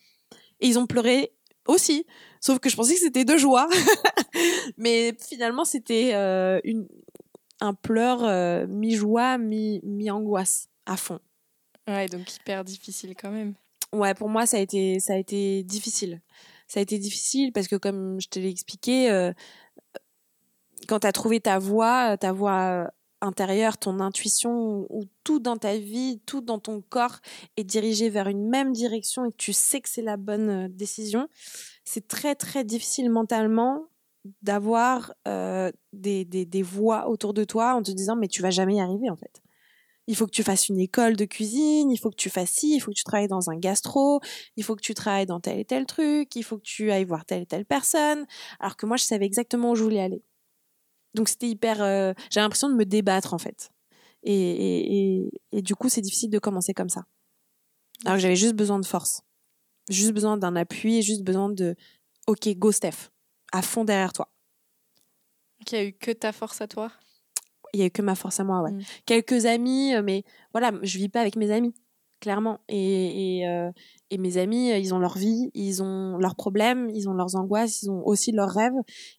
[0.62, 1.34] Et ils ont pleuré
[1.68, 2.06] aussi
[2.40, 3.68] sauf que je pensais que c'était de joie.
[4.78, 6.88] Mais finalement c'était euh, une
[7.62, 11.20] un pleur mi joie mi mi angoisse à fond.
[11.88, 13.54] Ouais donc hyper difficile quand même.
[13.92, 16.22] Ouais pour moi ça a été ça a été difficile
[16.67, 19.32] ça a été difficile parce que comme je te l'ai expliqué, euh,
[20.88, 25.78] quand tu as trouvé ta voix, ta voix intérieure, ton intuition, ou tout dans ta
[25.78, 27.19] vie, tout dans ton corps
[27.58, 30.67] est dirigé vers une même direction et que tu sais que c'est la bonne euh,
[30.69, 31.28] décision,
[31.84, 33.86] c'est très très difficile mentalement
[34.41, 38.49] d'avoir euh, des, des, des voix autour de toi en te disant mais tu vas
[38.49, 39.45] jamais y arriver en fait
[40.08, 42.76] il faut que tu fasses une école de cuisine, il faut que tu fasses ci,
[42.76, 44.22] il faut que tu travailles dans un gastro,
[44.56, 47.06] il faut que tu travailles dans tel et tel truc, il faut que tu ailles
[47.06, 48.26] voir telle et telle personne.
[48.60, 50.24] Alors que moi, je savais exactement où je voulais aller.
[51.15, 51.82] Donc c'était hyper.
[51.82, 53.72] Euh, J'avais l'impression de me débattre en fait.
[54.28, 57.06] Et, et, du coup, c'est difficile de commencer comme ça.
[58.06, 59.22] Alors que j'avais juste besoin de force,
[59.88, 61.76] juste besoin d'un appui, juste besoin de
[62.26, 63.12] OK, go Steph,
[63.52, 64.32] à fond derrière toi.
[65.63, 66.91] Qui a eu que ta force à toi?
[67.76, 68.72] Il y a que ma force à moi, ouais.
[68.72, 68.82] Mmh.
[69.06, 71.74] Quelques amis, euh, mais voilà, je vis pas avec mes amis,
[72.20, 72.60] clairement.
[72.68, 73.72] Et, et, euh,
[74.10, 77.84] et, mes amis, ils ont leur vie, ils ont leurs problèmes, ils ont leurs angoisses,
[77.84, 78.74] ils ont aussi leurs rêves.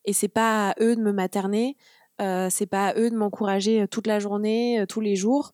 [0.05, 1.77] Et c'est pas à eux de me materner,
[2.21, 5.53] euh, c'est pas à eux de m'encourager euh, toute la journée, tous les jours.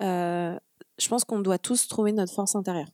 [0.00, 0.56] Euh,
[0.98, 2.88] je pense qu'on doit tous trouver notre force intérieure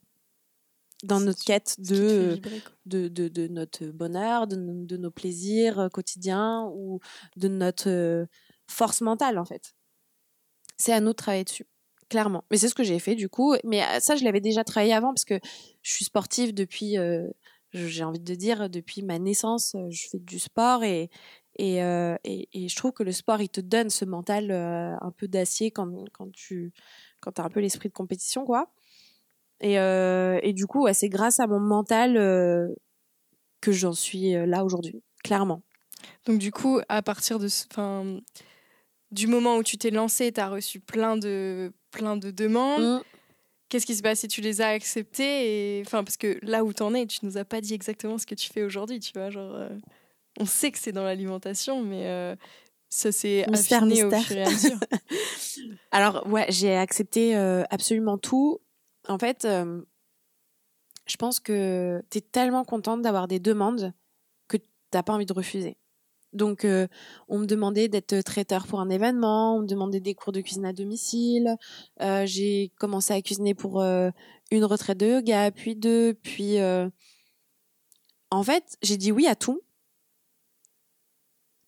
[1.02, 2.38] dans notre quête de,
[2.84, 7.00] de, de, de, notre bonheur, de, de, nos plaisirs quotidiens ou
[7.36, 8.26] de notre
[8.70, 9.74] force mentale en fait.
[10.76, 11.66] C'est à nous de travailler dessus,
[12.08, 12.44] clairement.
[12.50, 13.54] Mais c'est ce que j'ai fait du coup.
[13.64, 15.38] Mais euh, ça, je l'avais déjà travaillé avant parce que
[15.82, 17.28] je suis sportive depuis, euh,
[17.72, 19.74] j'ai envie de dire, depuis ma naissance.
[19.74, 21.10] Euh, je fais du sport et,
[21.58, 21.78] et,
[22.24, 25.92] et, je trouve que le sport, il te donne ce mental un peu d'acier quand,
[26.12, 26.72] quand tu
[27.20, 28.72] quand as un peu l'esprit de compétition, quoi.
[29.60, 32.14] Et, et du coup, c'est grâce à mon mental
[33.60, 35.62] que j'en suis là aujourd'hui, clairement.
[36.24, 38.20] Donc du coup, à partir de, enfin,
[39.10, 43.00] du moment où tu t'es lancé, tu as reçu plein de, plein de demandes.
[43.00, 43.02] Mm.
[43.68, 45.82] Qu'est-ce qui se passe si tu les as acceptées et...
[45.86, 48.26] enfin, Parce que là où tu en es, tu nous as pas dit exactement ce
[48.26, 48.98] que tu fais aujourd'hui.
[48.98, 49.68] Tu vois, genre, euh,
[50.40, 52.34] on sait que c'est dans l'alimentation, mais euh,
[52.88, 54.78] ça s'est affiné au fur et à mesure.
[55.92, 58.58] Alors, ouais, j'ai accepté euh, absolument tout.
[59.06, 63.92] En fait, je pense que tu es tellement contente d'avoir des demandes
[64.48, 65.76] que tu n'as pas envie de refuser.
[66.32, 66.86] Donc, euh,
[67.28, 70.64] on me demandait d'être traiteur pour un événement, on me demandait des cours de cuisine
[70.64, 71.56] à domicile.
[72.00, 74.10] Euh, j'ai commencé à cuisiner pour euh,
[74.50, 76.58] une retraite de yoga, puis deux, puis...
[78.32, 79.60] En fait, j'ai dit oui à tout,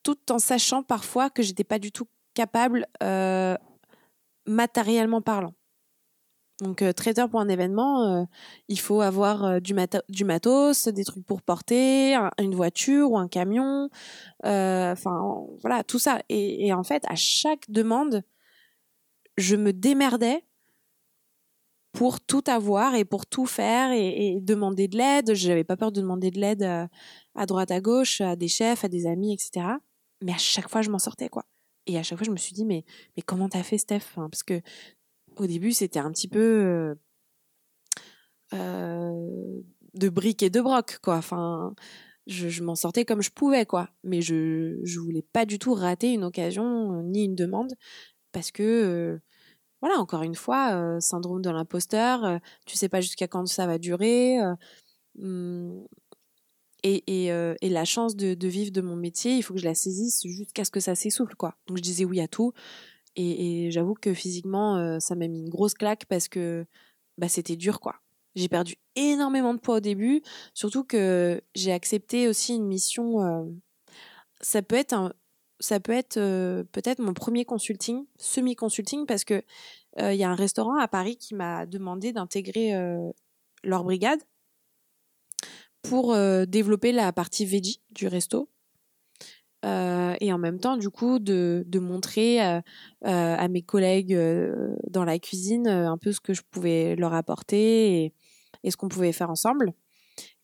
[0.05, 2.87] tout en sachant parfois que j'étais pas du tout capable
[4.46, 5.55] matériellement parlant.
[6.62, 8.27] Donc, traiteur pour un événement,
[8.68, 9.75] il faut avoir du,
[10.09, 13.90] du, matos, des trucs pour porter, une voiture ou un camion,
[14.42, 16.22] enfin, voilà, tout ça.
[16.29, 18.22] Et, et, en fait, à chaque demande,
[19.37, 20.44] je me démerdais
[21.92, 25.35] pour tout avoir et pour tout faire et, demander de l'aide.
[25.35, 26.62] Je n'avais pas peur de demander de l'aide
[27.35, 29.66] à, droite, à gauche, à des chefs, à des amis, etc.
[30.22, 31.44] Mais à chaque fois, je m'en sortais, quoi.
[31.87, 32.85] Et à chaque fois, je me suis dit, mais,
[33.16, 34.14] mais comment t'as fait, Steph?
[34.14, 34.61] Parce que
[35.36, 36.94] au début, c'était un petit peu euh,
[38.54, 39.62] euh,
[39.94, 41.16] de briques et de broc, quoi.
[41.16, 41.74] Enfin,
[42.26, 43.90] je, m'en sortais comme je pouvais, quoi.
[44.04, 47.72] Mais je je voulais pas du tout rater une occasion euh, ni une demande
[48.32, 49.20] parce que
[49.80, 54.38] voilà, encore une fois, syndrome de l'imposteur, tu sais pas jusqu'à quand ça va durer.
[55.16, 55.82] Mmh,
[56.84, 60.22] et, et, la chance de, vivre de mon métier, il faut que je la saisisse
[60.24, 61.56] jusqu'à ce que ça s'essouffle, quoi.
[61.66, 62.52] Donc je disais oui à tout.
[63.16, 66.66] Et, j'avoue que physiquement, ça m'a mis une grosse claque parce que
[67.18, 67.96] bah, c'était dur, quoi.
[68.35, 70.22] J'ai perdu énormément de poids au début,
[70.55, 73.53] surtout que j'ai accepté aussi une mission.
[74.40, 75.12] ça peut être un,
[75.61, 76.14] ça peut être
[76.72, 79.42] peut-être mon premier consulting, semi-consulting, parce que
[79.98, 82.72] il y a un restaurant à Paris qui m'a demandé d'intégrer
[83.62, 84.20] leur brigade
[85.83, 88.48] pour développer la partie veggie du resto.
[89.64, 94.18] Et en même temps, du coup, de, montrer à mes collègues
[94.88, 98.12] dans la cuisine un peu ce que je pouvais leur apporter
[98.64, 99.72] et, ce qu'on pouvait faire ensemble.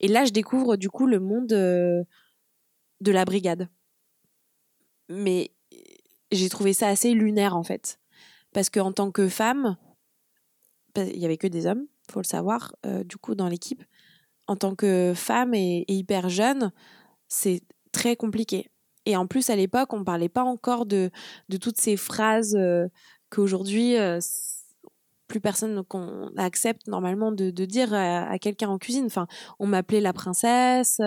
[0.01, 2.05] Et là, je découvre du coup le monde de
[3.01, 3.69] la brigade
[5.09, 5.53] mais
[6.31, 7.99] j'ai trouvé ça assez lunaire en fait.
[8.53, 9.77] Parce qu'en tant que femme,
[10.97, 13.85] il y avait que des hommes, faut le savoir, euh, du coup, dans l'équipe.
[14.47, 16.73] En tant que femme et, hyper jeune,
[17.29, 18.71] c'est très compliqué.
[19.07, 21.11] Et en plus, à l'époque, on ne parlait pas encore de,
[21.49, 22.87] de toutes ces phrases euh,
[23.31, 24.19] qu'aujourd'hui, euh,
[25.29, 29.07] plus personne qu'on accepte normalement de, de dire à, quelqu'un en cuisine.
[29.07, 29.27] Enfin,
[29.59, 31.01] on m'appelait la princesse,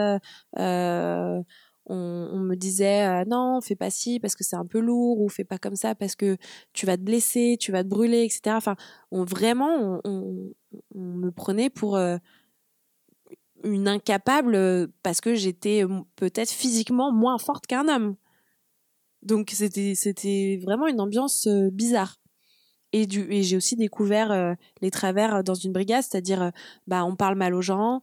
[1.92, 5.30] on, me disait euh, non, fais pas ci parce que c'est un peu lourd ou
[5.30, 6.38] fais pas comme ça parce que
[6.74, 8.56] tu vas te blesser, tu vas te brûler, etc.
[8.56, 8.76] Enfin,
[9.12, 10.52] vraiment, on,
[10.96, 12.18] me prenait pour euh,
[13.64, 15.84] une incapable euh, parce que j'étais
[16.16, 18.16] peut-être physiquement moins forte qu'un homme.
[19.22, 22.18] Donc c'était c'était vraiment une ambiance bizarre.
[22.94, 26.52] Et, du, et j'ai aussi découvert les travers dans une brigade, c'est-à-dire
[26.88, 28.02] bah on parle mal aux gens,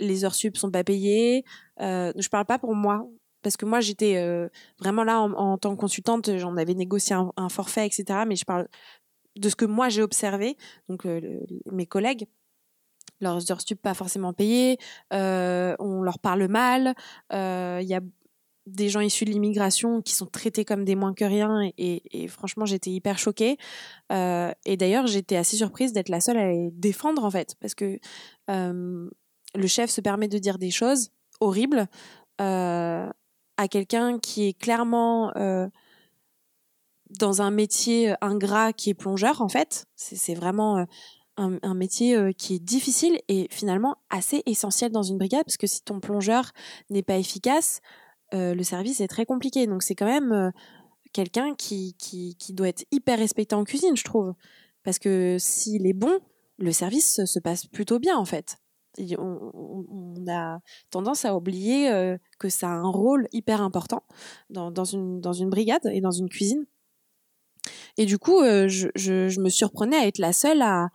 [0.00, 1.44] les heures sup sont pas payées.
[1.80, 3.06] Euh, je parle pas pour moi
[3.42, 7.48] parce que moi j'étais euh, vraiment là en, tant que consultante, j'en avais négocié un,
[7.48, 8.24] forfait, etc.
[8.26, 8.68] Mais je parle
[9.36, 10.56] de ce que moi j'ai observé,
[10.88, 12.26] donc euh, mes collègues.
[13.20, 14.78] Leurs heures sup pas forcément payées,
[15.10, 16.94] on leur parle mal,
[17.30, 18.00] il y a
[18.66, 22.66] des gens issus de l'immigration qui sont traités comme des moins que rien et, franchement
[22.66, 23.56] j'étais hyper choquée
[24.10, 27.98] et d'ailleurs j'étais assez surprise d'être la seule à les défendre en fait parce que
[28.48, 31.88] le chef se permet de dire des choses horribles
[32.38, 35.32] à quelqu'un qui est clairement
[37.18, 39.86] dans un métier ingrat qui est plongeur en fait.
[39.96, 40.86] C'est vraiment
[41.38, 45.66] euh, un, métier qui est difficile et finalement assez essentiel dans une brigade parce que
[45.66, 46.52] si ton plongeur
[46.90, 47.80] n'est pas efficace,
[48.32, 49.66] le service est très compliqué.
[49.66, 50.52] Donc c'est quand même
[51.12, 54.34] quelqu'un qui, qui, doit être hyper respecté en cuisine, je trouve.
[54.84, 56.20] Parce que s'il est bon,
[56.58, 58.56] le service se passe plutôt bien en fait
[59.18, 64.02] on, a tendance à oublier euh, que ça a un rôle hyper important
[64.50, 66.64] dans, dans, une, dans une brigade et dans une cuisine.
[67.96, 70.88] Et du coup, euh, je, je, me surprenais à être la seule à,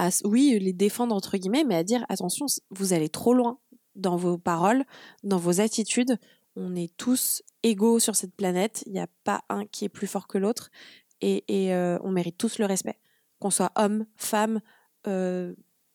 [0.00, 3.58] à, oui, les défendre entre guillemets, mais à dire attention, vous allez trop loin
[3.94, 4.84] dans vos paroles,
[5.22, 6.18] dans vos attitudes.
[6.56, 8.82] On est tous égaux sur cette planète.
[8.86, 10.70] Il n'y a pas un qui est plus fort que l'autre.
[11.20, 12.98] Et, et euh, on mérite tous le respect.
[13.38, 14.60] Qu'on soit homme, femme,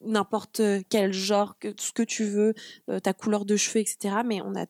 [0.06, 2.54] n'importe quel genre, que, ce que tu veux,
[2.90, 4.18] euh, ta couleur de cheveux, etc.
[4.26, 4.66] Mais on a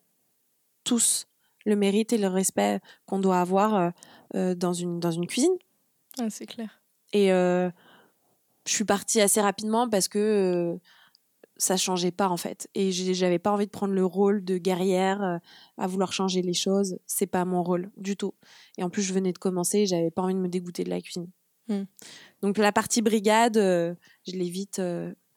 [0.84, 1.28] tous
[1.66, 3.90] le mérite et le respect qu'on doit avoir euh,
[4.36, 5.56] euh, dans, une, dans une cuisine.
[6.20, 6.82] Ah, c'est clair.
[7.14, 7.30] Et
[8.68, 10.78] je suis partie assez rapidement parce que
[11.58, 12.68] ça changeait pas en fait.
[12.76, 15.40] Et j'avais pas envie de prendre le rôle de guerrière
[15.78, 16.98] à vouloir changer les choses.
[17.06, 18.34] C'est pas mon rôle du tout.
[18.78, 20.90] Et en plus, je venais de commencer et j'avais pas envie de me dégoûter de
[20.90, 21.30] la cuisine.
[21.68, 21.84] Mmh.
[22.42, 24.82] Donc la partie brigade, je l'ai vite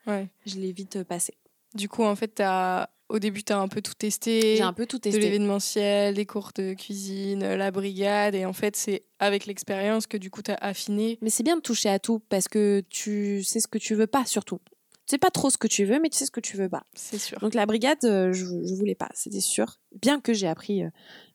[0.09, 0.31] Ouais.
[0.47, 1.35] Je l'ai vite euh, passé.
[1.74, 2.89] Du coup, en fait, as...
[3.09, 4.57] au début, tu as un peu tout testé.
[4.57, 5.19] J'ai un peu tout testé.
[5.19, 8.35] De l'événementiel, les cours de cuisine, euh, la brigade.
[8.35, 11.19] Et en fait, c'est avec l'expérience que du coup, tu as affiné.
[11.23, 14.07] Mais c'est bien de toucher à tout parce que tu sais ce que tu veux
[14.07, 14.61] pas, surtout.
[15.07, 16.69] Tu sais pas trop ce que tu veux, mais tu sais ce que tu veux
[16.69, 16.85] pas.
[16.95, 17.39] C'est sûr.
[17.39, 19.79] Donc la brigade, euh, je, je voulais pas, c'était sûr.
[20.03, 20.83] Bien que j'ai appris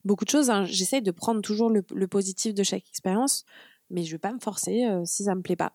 [0.06, 3.46] beaucoup de choses, hein, j'essaye de prendre toujours le, le, positif de chaque expérience.
[3.90, 5.74] mais je vais pas me forcer si ça me plaît pas.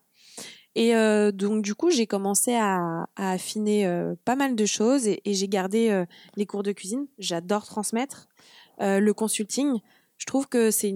[0.75, 0.93] Et
[1.33, 3.89] donc du coup, j'ai commencé à, affiner
[4.25, 6.05] pas mal de choses et, j'ai gardé
[6.35, 7.07] les cours de cuisine.
[7.17, 8.27] J'adore transmettre
[8.79, 9.79] le consulting.
[10.17, 10.89] Je trouve que c'est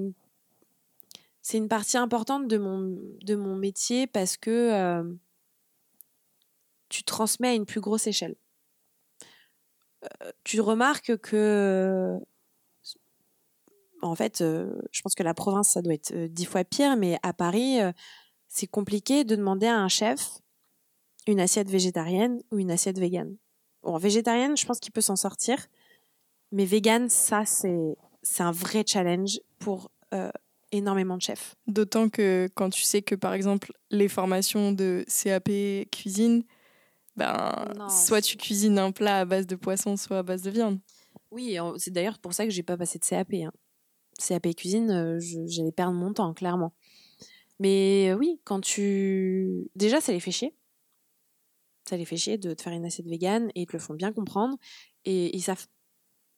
[1.54, 5.04] une partie importante de mon métier parce que
[6.90, 8.36] tu transmets à une plus grosse échelle.
[10.44, 12.20] tu remarques que
[14.04, 17.32] en fait, je pense que la province, ça doit être dix fois pire, mais à
[17.32, 17.80] Paris,
[18.54, 20.40] c'est compliqué de demander à un chef
[21.26, 23.36] une assiette végétarienne ou une assiette végane.
[23.82, 25.58] Bon, végétarienne, je pense qu'il peut s'en sortir,
[26.52, 30.30] mais végane, ça, c'est c'est un vrai challenge pour euh,
[30.72, 31.56] énormément de chefs.
[31.68, 35.50] D'autant que quand tu sais que, par exemple, les formations de CAP
[35.92, 36.44] cuisine,
[37.18, 37.52] ben,
[37.90, 40.80] soit tu cuisines un plat à base de poisson, soit à base de viande.
[41.32, 43.34] Oui, c'est d'ailleurs pour ça que j'ai pas passé de CAP.
[43.34, 43.52] Hein.
[44.20, 46.74] CAP cuisine, euh, j'allais perdre mon temps, clairement.
[47.60, 49.70] Mais euh, oui, quand tu.
[49.76, 50.56] Déjà, ça les fait chier.
[51.88, 53.94] Ça les fait chier de te faire une assiette végane et ils te le font
[53.94, 54.58] bien comprendre.
[55.06, 55.68] Et ils savent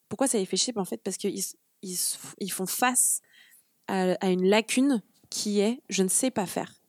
[0.08, 0.72] pourquoi ça les fait chier.
[0.76, 1.42] En fait, parce qu'ils
[1.82, 1.98] ils,
[2.38, 3.20] ils font face
[3.88, 6.80] à, une lacune qui est je ne sais pas faire.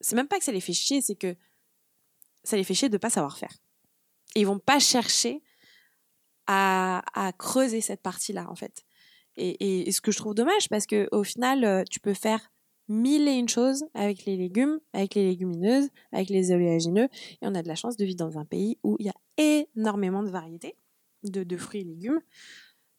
[0.00, 1.36] C'est même pas que ça les fait chier, c'est que
[2.42, 3.54] ça les fait chier de ne pas savoir faire.
[4.34, 5.42] Et ils vont pas chercher
[6.46, 8.84] à, à creuser cette partie-là, en fait.
[9.36, 12.52] Et, et, ce que je trouve dommage, parce que au final, euh, tu peux faire
[12.90, 17.08] mille et une choses avec les légumes, avec les légumineuses, avec les oléagineux.
[17.40, 19.14] Et on a de la chance de vivre dans un pays où il y a
[19.38, 20.76] énormément de variétés
[21.22, 22.20] de, fruits et légumes,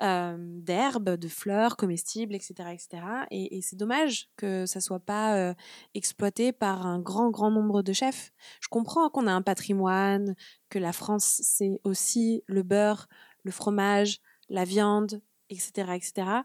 [0.02, 2.54] euh, d'herbes, de fleurs comestibles, etc.
[2.72, 3.04] etc.
[3.32, 5.54] Et, c'est dommage que ça soit pas euh,
[5.94, 8.32] exploité par un grand, grand nombre de chefs.
[8.62, 10.36] Je comprends qu'on a un patrimoine,
[10.70, 13.08] que la France, c'est aussi le beurre,
[13.44, 14.20] le fromage,
[14.50, 15.92] la viande, etc.
[15.96, 16.44] etc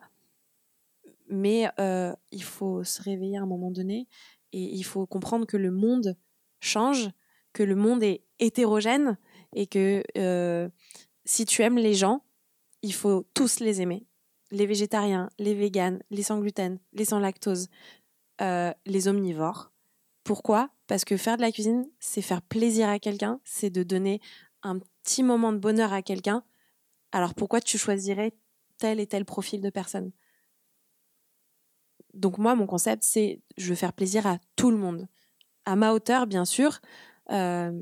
[1.29, 4.09] mais euh, il faut se réveiller à un moment donné
[4.53, 6.17] et il faut comprendre que le monde
[6.61, 7.11] change,
[7.53, 9.19] que le monde est hétérogène
[9.55, 10.69] et que euh,
[11.25, 12.23] si tu aimes les gens,
[12.83, 14.07] il faut tous les aimer.
[14.53, 17.69] Les végétariens, les véganes, les sans gluten, les sans lactose,
[18.41, 19.73] euh, les omnivores.
[20.23, 20.71] Pourquoi?
[20.87, 24.21] Parce que faire de la cuisine, c'est faire plaisir à quelqu'un, c'est de donner
[24.63, 26.45] un petit moment de bonheur à quelqu'un.
[27.13, 28.35] Alors pourquoi tu choisirais
[28.79, 30.13] tel et tel profil de personne?
[32.17, 35.07] Donc moi, mon concept, c'est je veux faire plaisir à tout le monde,
[35.65, 36.81] à ma hauteur, bien sûr.
[37.31, 37.73] Euh,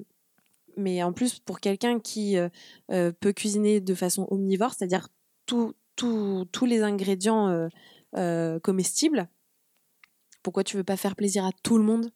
[0.76, 2.48] mais en plus, pour quelqu'un qui euh,
[2.90, 5.08] euh, peut cuisiner de façon omnivore, c'est-à-dire
[5.46, 5.74] tous
[6.66, 7.68] les ingrédients
[8.62, 9.28] comestibles,
[10.42, 12.10] pourquoi tu veux pas faire plaisir à tout le monde?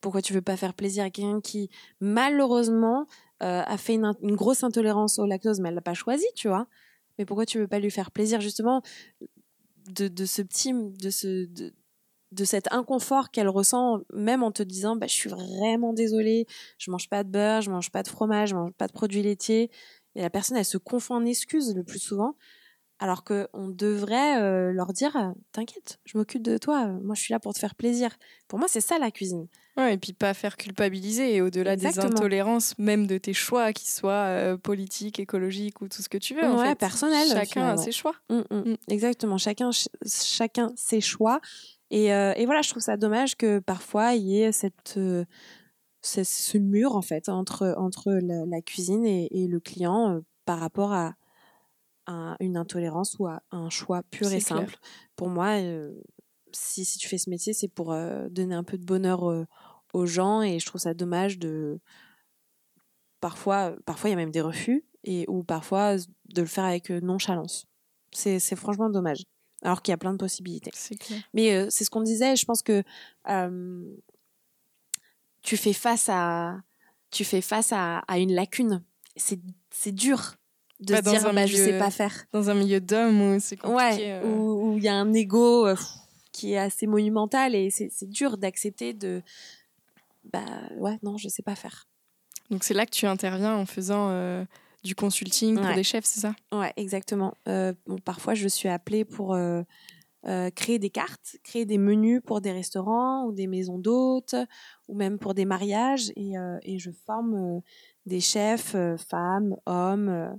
[0.00, 1.70] Pourquoi tu veux pas faire plaisir à quelqu'un qui,
[2.00, 3.06] malheureusement,
[3.38, 6.66] a fait une, grosse intolérance au lactose, mais elle l'a pas choisi, tu vois?
[7.18, 8.40] Mais pourquoi tu veux pas lui faire plaisir?
[8.40, 8.82] Justement
[9.88, 11.46] de, ce petit, de ce,
[12.32, 16.46] de, cet inconfort qu'elle ressent, même en te disant, bah, je suis vraiment désolée,
[16.78, 19.22] je mange pas de beurre, je mange pas de fromage, je mange pas de produits
[19.22, 19.70] laitiers.
[20.14, 22.36] Et la personne, elle se confond en excuses le plus souvent.
[22.98, 27.40] Alors qu'on devrait euh, leur dire T'inquiète, je m'occupe de toi, moi je suis là
[27.40, 28.16] pour te faire plaisir.
[28.46, 29.48] Pour moi, c'est ça la cuisine.
[29.76, 33.88] Ouais, et puis pas faire culpabiliser, et au-delà des intolérances, même de tes choix, qu'ils
[33.88, 36.44] soient euh, politiques, écologiques ou tout ce que tu veux.
[36.44, 37.28] En ouais, personnel.
[37.28, 38.14] Chacun a ses choix.
[38.28, 38.56] Mmh, mmh.
[38.56, 38.76] Mmh.
[38.88, 39.70] Exactement, chacun,
[40.06, 41.40] chacun ses choix.
[41.90, 44.98] Et, euh, et, voilà, je trouve ça dommage que parfois il y ait cette,
[46.02, 51.14] ce mur en fait entre, entre la, cuisine et, et, le client par rapport à
[52.40, 54.76] une intolérance ou à un choix pur et simple.
[55.16, 55.92] Pour moi, euh,
[56.52, 59.46] si, si, tu fais ce métier, c'est pour euh, donner un peu de bonheur euh,
[59.92, 61.80] aux gens et je trouve ça dommage de.
[63.20, 66.88] Parfois, parfois il y a même des refus et ou parfois de le faire avec
[66.90, 67.66] nonchalance.
[68.12, 69.24] C'est franchement dommage.
[69.62, 70.70] Alors qu'il y a plein de possibilités.
[71.34, 72.34] Mais c'est ce qu'on disait.
[72.34, 72.82] Je pense que
[75.42, 76.56] tu fais face à
[77.10, 78.82] tu fais face à, à une lacune.
[79.16, 80.36] C'est dur
[80.80, 82.26] de se dire bah, je sais pas faire.
[82.32, 83.76] Dans un milieu d'hommes où c'est compliqué.
[83.76, 84.24] Ouais, euh.
[84.24, 85.76] où il y a un ego euh,
[86.40, 89.22] qui est assez monumental et c'est dur d'accepter de
[90.24, 90.46] bah
[90.78, 91.86] ouais non je sais pas faire.
[92.50, 94.44] Donc c'est là que tu interviens en faisant euh,
[94.82, 96.34] du consulting pour des chefs, c'est ça?
[96.52, 97.34] Ouais, exactement.
[97.46, 99.36] bon, parfois je suis appelée pour
[100.54, 104.34] créer des cartes, créer des menus pour des restaurants ou des maisons d'hôtes
[104.88, 106.32] ou même pour des mariages et,
[106.62, 107.60] et je forme
[108.06, 108.74] des chefs,
[109.08, 110.38] femmes, hommes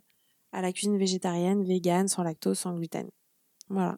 [0.51, 3.09] à la cuisine végétarienne, végane, sans lactose, sans gluten.
[3.69, 3.97] Voilà.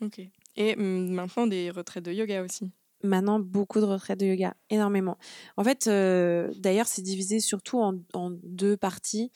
[0.00, 0.20] Ok.
[0.56, 2.70] Et mm, maintenant des retraites de yoga aussi
[3.02, 5.18] Maintenant, beaucoup de retraites de yoga, énormément.
[5.58, 7.92] En fait, euh, d'ailleurs, c'est divisé surtout en,
[8.42, 9.30] deux parties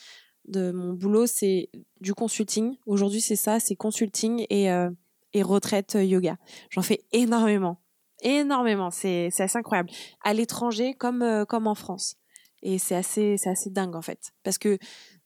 [0.47, 1.27] de mon boulot.
[1.27, 1.69] C'est
[2.01, 2.77] du consulting.
[2.87, 4.89] Aujourd'hui, c'est ça, c'est consulting et, euh,
[5.35, 6.39] et retraite yoga.
[6.71, 7.83] J'en fais énormément.
[8.23, 8.91] Énormément.
[8.91, 9.91] C'est assez incroyable.
[10.25, 12.17] À l'étranger comme, euh, comme en France.
[12.63, 14.33] Et c'est assez, assez dingue, en fait.
[14.43, 14.79] Parce que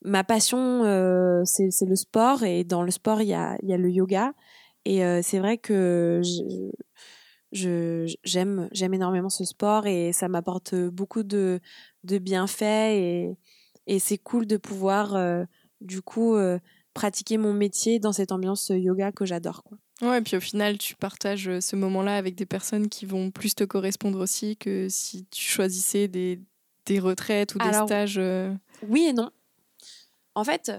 [0.02, 2.42] ma passion, euh, c'est le sport.
[2.42, 4.34] Et dans le sport, il y a, y a le yoga.
[4.84, 6.20] Et euh, c'est vrai que
[7.52, 11.60] je, j'aime, j'aime énormément ce sport et ça m'apporte beaucoup de,
[12.04, 12.62] de bienfaits.
[12.62, 13.36] Et,
[13.86, 15.16] et c'est cool de pouvoir,
[15.80, 16.36] du coup,
[16.94, 19.64] pratiquer mon métier dans cette ambiance yoga que j'adore.
[20.00, 23.54] Ouais, et puis au final, tu partages ce moment-là avec des personnes qui vont plus
[23.54, 26.40] te correspondre aussi que si tu choisissais des,
[26.86, 28.18] des retraites ou des stages.
[28.18, 28.52] Euh.
[28.88, 29.30] Oui et non.
[30.34, 30.72] En fait,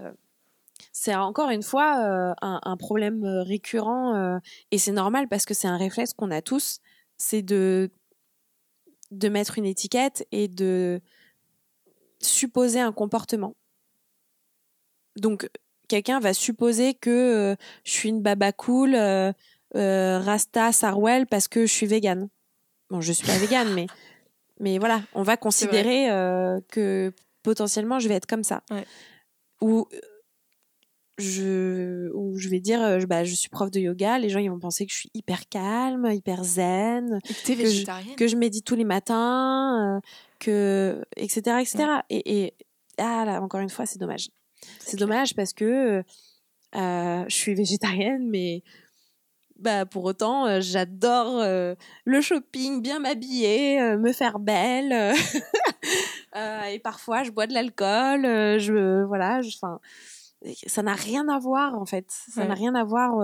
[0.96, 4.38] c'est encore une fois un, un, problème récurrent
[4.70, 6.78] et c'est normal parce que c'est un réflexe qu'on a tous,
[7.16, 7.90] c'est de
[9.10, 11.00] de mettre une étiquette et de
[12.20, 13.54] supposer un comportement.
[15.16, 15.48] Donc
[15.88, 19.32] quelqu'un va supposer que euh, je suis une baba cool, euh,
[19.76, 22.28] euh, Rasta, Sarwell, parce que je suis végane.
[22.90, 23.86] Bon, je suis pas végane, mais,
[24.60, 26.06] mais voilà, on va considérer
[26.68, 28.62] que potentiellement je vais être comme ça.
[29.60, 29.88] Ou
[31.18, 34.58] je, ou je vais dire, bah, je suis prof de yoga, les gens ils vont
[34.58, 38.84] penser que je suis hyper calme, hyper zen, que, je, que je médite tous les
[38.84, 40.00] matins,
[40.40, 41.84] que etc etc.
[42.10, 42.54] Et, et
[42.98, 44.28] ah là, encore une fois, c'est dommage.
[44.78, 46.02] C'est dommage parce que
[46.76, 48.62] euh, je suis végétarienne, mais
[49.56, 55.14] bah, pour autant, euh, j'adore euh, le shopping, bien m'habiller, me faire belle.
[56.72, 58.22] et parfois, je bois de l'alcool.
[58.60, 59.80] je voilà, enfin,
[60.66, 62.06] ça n'a rien à voir en fait.
[62.08, 63.14] Ça n'a rien à voir.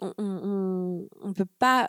[0.00, 1.88] on, on, on peut pas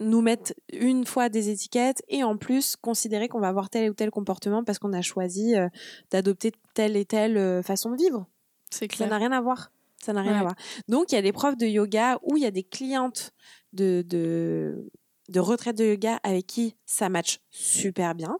[0.00, 3.94] nous mettre une fois des étiquettes et en plus considérer qu'on va avoir tel ou
[3.94, 5.68] tel comportement parce qu'on a choisi euh,
[6.10, 8.26] d'adopter telle et telle euh, façon de vivre.
[8.70, 9.72] C'est Ça n'a rien à voir.
[10.00, 10.54] Ça n'a rien à voir.
[10.86, 13.32] Donc il y a des profs de yoga ou il y a des clientes
[13.72, 14.88] de, de,
[15.28, 18.38] de retraite de yoga avec qui ça match super bien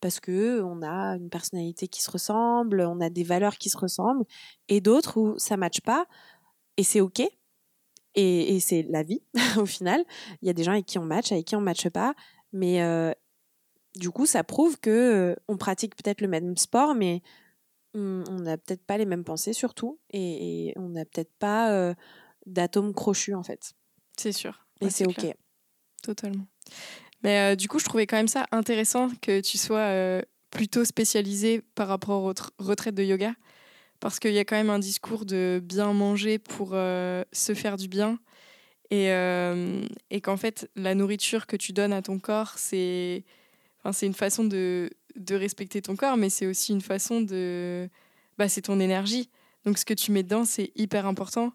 [0.00, 3.78] parce que on a une personnalité qui se ressemble, on a des valeurs qui se
[3.78, 4.24] ressemblent
[4.68, 6.06] et d'autres où ça match pas
[6.76, 7.22] et c'est ok
[8.20, 9.22] et, c'est la vie,
[9.58, 10.04] au final.
[10.42, 12.14] Il y a des gens avec qui on match, avec qui on ne matche pas.
[12.52, 13.12] Mais euh,
[13.96, 17.22] du coup, ça prouve que euh, on pratique peut-être le même sport, mais
[17.94, 19.98] on n'a peut-être pas les mêmes pensées, surtout.
[20.10, 21.94] Et, on n'a peut-être pas euh,
[22.46, 23.74] d'atomes crochus, en fait.
[24.16, 24.66] C'est sûr.
[24.80, 25.26] Et c'est OK.
[26.02, 26.46] Totalement.
[27.22, 31.88] Mais du coup, je trouvais quand même ça intéressant que tu sois plutôt spécialisé par
[31.88, 33.32] rapport aux retraites de yoga.
[34.00, 37.76] Parce qu'il y a quand même un discours de bien manger pour euh, se faire
[37.76, 38.18] du bien.
[38.90, 39.82] Et, euh,
[40.22, 43.22] qu'en fait la nourriture que tu donnes à ton corps c'est
[43.84, 44.88] enfin, une façon de,
[45.30, 47.90] respecter ton corps mais c'est aussi une façon de
[48.38, 49.28] bah, c'est ton énergie.
[49.64, 51.52] Donc ce que tu mets dedans c'est hyper important.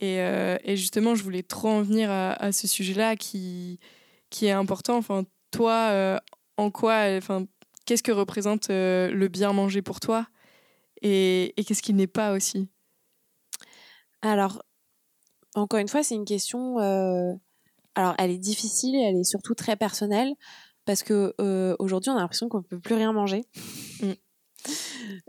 [0.00, 3.80] Et, euh, justement je voulais trop en venir à, ce sujet là qui
[4.30, 6.20] qui est important enfin toi
[6.56, 7.46] en quoi enfin
[7.86, 10.26] qu'est-ce que représente le bien manger pour toi
[11.02, 12.68] et, qu'est-ce qui n'est pas aussi?
[14.22, 14.62] Alors,
[15.54, 16.78] encore une fois, c'est une question.
[16.80, 17.32] Euh,
[17.94, 20.34] alors, elle est difficile et elle est surtout très personnelle
[20.84, 23.44] parce que euh, aujourd'hui, on a l'impression qu'on ne peut plus rien manger.
[24.02, 24.12] Mm.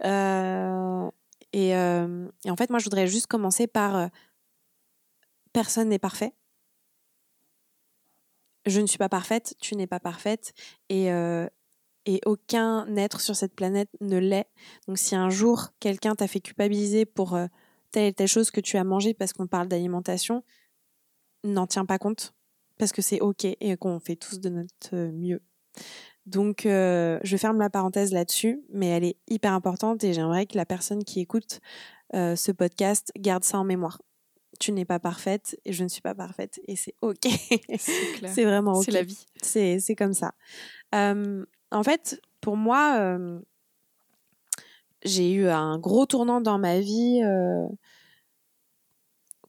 [0.04, 1.10] Euh,
[1.54, 4.10] et, et, en fait, moi, je voudrais juste commencer par
[5.54, 6.34] personne n'est parfait.
[8.70, 10.54] Je ne suis pas parfaite, tu n'es pas parfaite.
[10.90, 11.10] Et,
[12.10, 14.48] et aucun être sur cette planète ne l'est.
[14.88, 17.46] Donc si un jour quelqu'un t'a fait culpabiliser pour euh,
[17.92, 20.44] telle et telle chose que tu as mangé parce qu'on parle d'alimentation,
[21.44, 22.34] n'en tiens pas compte
[22.80, 25.42] parce que c'est ok et qu'on fait tous de notre mieux.
[26.26, 30.58] Donc euh, je ferme la parenthèse là-dessus, mais elle est hyper importante et j'aimerais que
[30.58, 31.60] la personne qui écoute
[32.16, 34.00] euh, ce podcast garde ça en mémoire.
[34.60, 37.28] Tu n'es pas parfaite et je ne suis pas parfaite et c'est ok.
[37.80, 38.86] C'est vraiment ok.
[38.86, 39.26] C'est la vie.
[39.41, 40.34] C'est comme ça.
[40.91, 43.39] En fait, pour moi, euh,
[45.04, 47.68] j'ai eu un gros tournant dans ma vie euh,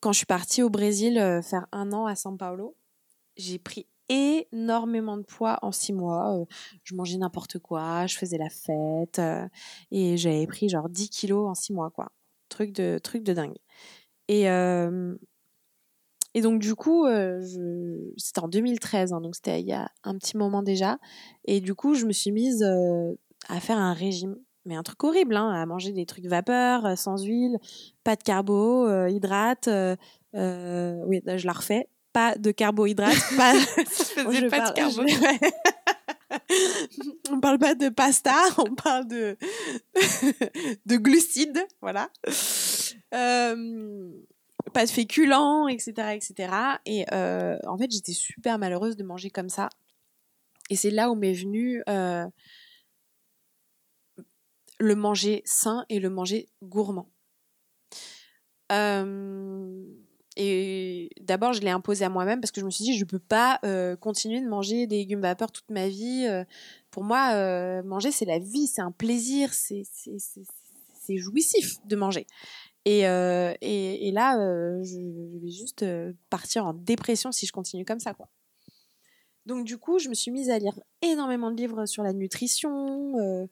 [0.00, 2.76] quand je suis partie au Brésil faire un an à São Paulo.
[3.36, 6.44] J'ai pris énormément de poids en six mois.
[6.84, 9.20] je mangeais n'importe quoi, je faisais la fête
[9.90, 12.10] et j'avais pris genre 10 kilos en six mois, quoi.
[12.48, 13.56] Truc de, truc de dingue.
[14.32, 14.46] Et,
[16.34, 17.40] et donc, du coup, euh,
[18.16, 20.98] c'était en 2013, hein, donc c'était il y a un petit moment déjà.
[21.44, 23.12] Et du coup, je me suis mise euh,
[23.48, 24.36] à faire un régime.
[24.66, 27.58] Mais un truc horrible, hein, à manger des trucs vapeur, euh, sans huile,
[28.04, 29.68] pas de carbohydrates.
[30.34, 31.88] oui, je la refais.
[32.12, 33.16] Pas de carbohydrates.
[33.36, 33.54] pas...
[33.54, 35.54] je pas de carbohydrates.
[37.30, 39.36] on parle pas de pasta, on parle de,
[40.86, 42.10] de glucides, voilà.
[43.14, 44.10] Euh,
[44.72, 46.52] pas de féculents, etc., etc.
[46.86, 49.68] Et en fait, j'étais super malheureuse de manger comme ça.
[50.68, 51.82] Et c'est là où m'est venu
[54.78, 57.10] le manger sain et le manger gourmand.
[60.36, 63.08] et d'abord, je l'ai imposé à moi-même parce que je me suis dit, je ne
[63.08, 63.58] peux pas
[64.00, 66.28] continuer de manger des légumes vapeur toute ma vie.
[66.90, 69.82] pour moi, manger, c'est la vie, c'est un plaisir, c'est
[71.16, 72.26] jouissif de manger.
[72.86, 74.36] Et, et, là,
[74.82, 75.84] je, vais juste
[76.30, 78.28] partir en dépression si je continue comme ça, quoi.
[79.46, 83.48] Donc du coup, je me suis mise à lire énormément de livres sur la nutrition,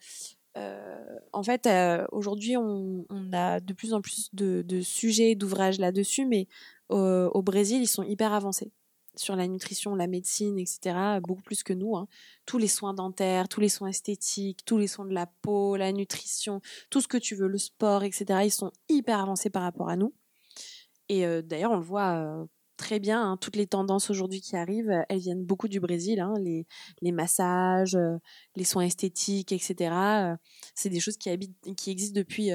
[0.59, 6.27] euh, en fait, euh, aujourd'hui, on, a de plus en plus de, sujets, d'ouvrages là-dessus,
[6.27, 6.49] mais
[6.89, 8.73] au Brésil, ils sont hyper avancés
[9.19, 11.97] sur la nutrition, la médecine, etc., beaucoup plus que nous.
[11.97, 12.09] Hein.
[12.47, 15.93] Tous les soins dentaires, tous les soins esthétiques, tous les soins de la peau, la
[15.93, 16.61] nutrition,
[16.91, 19.97] tout ce que tu veux, le sport, etc., ils sont hyper avancés par rapport à
[19.97, 20.15] nous.
[21.09, 22.47] Et euh, d'ailleurs, on le voit
[22.79, 23.33] très bien.
[23.33, 26.21] Hein, toutes les tendances aujourd'hui qui arrivent, elles viennent beaucoup du Brésil.
[26.21, 26.67] Hein, les,
[27.03, 28.17] les, massages, euh,
[28.57, 29.75] les soins esthétiques, etc.
[29.93, 30.37] Euh,
[30.75, 32.51] c'est des choses qui, habitent, qui existent depuis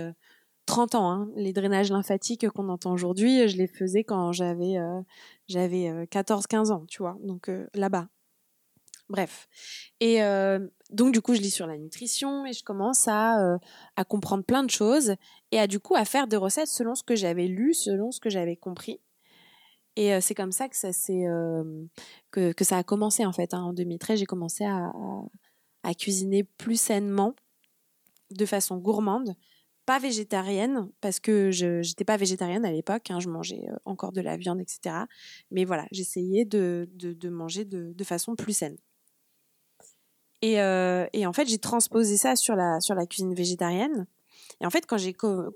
[0.66, 1.11] 30 euh, ans.
[1.11, 1.30] Hein.
[1.36, 4.78] Les drainages lymphatiques qu'on entend aujourd'hui, je les faisais quand j'avais
[5.47, 7.18] j'avais 14-15 ans, tu vois.
[7.24, 8.07] Donc là-bas.
[9.09, 9.47] Bref.
[9.99, 10.20] Et
[10.89, 13.57] donc, du coup, je lis sur la nutrition et je commence à,
[13.95, 15.16] à comprendre plein de choses
[15.51, 18.20] et à, du coup, à faire des recettes selon ce que j'avais lu, selon ce
[18.20, 19.01] que j'avais compris.
[19.95, 20.89] Et c'est comme ça que ça,
[22.32, 23.53] que, que, ça a commencé en fait.
[23.53, 23.61] Hein.
[23.61, 24.91] En 2013, j'ai commencé à,
[25.84, 27.36] à, cuisiner plus sainement,
[28.32, 29.36] de façon gourmande,
[29.86, 34.21] pas végétarienne, parce que je n'étais pas végétarienne à l'époque, hein, je mangeais encore de
[34.21, 34.95] la viande, etc.
[35.51, 38.77] Mais voilà, j'essayais de, de, manger de, de, façon plus saine.
[40.41, 44.07] Et, et en fait, j'ai transposé ça sur la, sur la cuisine végétarienne.
[44.61, 44.97] Et en fait, quand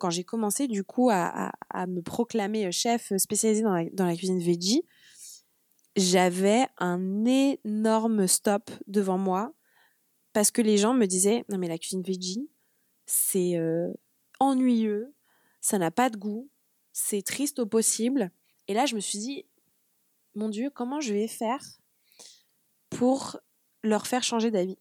[0.09, 4.39] j'ai commencé du coup à, à, me proclamer chef spécialisé dans la, dans la cuisine
[4.39, 4.84] veggie,
[5.97, 9.53] j'avais un énorme stop devant moi
[10.32, 12.47] parce que les gens me disaient non mais la cuisine veggie
[13.07, 13.91] c'est euh,
[14.39, 15.15] ennuyeux,
[15.61, 16.49] ça n'a pas de goût,
[16.93, 18.31] c'est triste au possible.
[18.67, 19.45] Et là, je me suis dit
[20.35, 21.63] mon Dieu, comment je vais faire
[22.89, 23.39] pour
[23.83, 24.77] leur faire changer d'avis?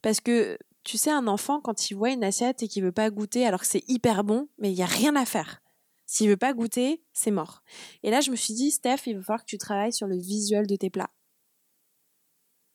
[0.00, 3.10] Parce que tu sais, un enfant, quand il voit une assiette et qu'il veut pas
[3.10, 5.62] goûter, alors que c'est hyper bon, mais il y a rien à faire.
[6.06, 7.62] S'il veut pas goûter, c'est mort.
[8.02, 10.16] Et là, je me suis dit, Steph, il va falloir que tu travailles sur le
[10.16, 11.10] visuel de tes plats.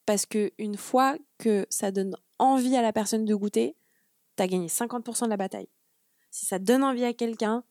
[0.06, 3.77] Parce que une fois que ça donne envie à la personne de goûter,
[4.38, 5.70] tu as gagné 50% de la bataille.
[6.32, 7.64] Si ça donne envie à quelqu'un,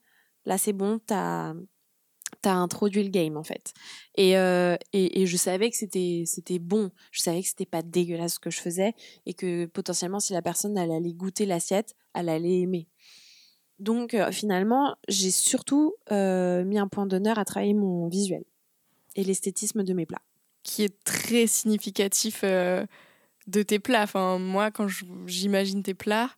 [0.45, 1.55] là c'est bon, t'as
[2.43, 3.73] t'as introduit le game en fait.
[4.17, 8.35] Et, euh, et, et, je savais que c'était bon, je savais que c'était pas dégueulasse
[8.35, 8.95] ce que je faisais
[9.27, 12.89] et que potentiellement si la personne allait goûter l'assiette, elle allait aimer.
[13.79, 18.45] Donc euh, finalement, j'ai surtout euh, mis un point d'honneur à travailler mon visuel
[19.15, 20.23] et l'esthétisme de mes plats.
[20.63, 24.03] Qui est très significatif de tes plats.
[24.03, 24.89] Enfin, moi, quand
[25.27, 26.31] j'imagine tes plats,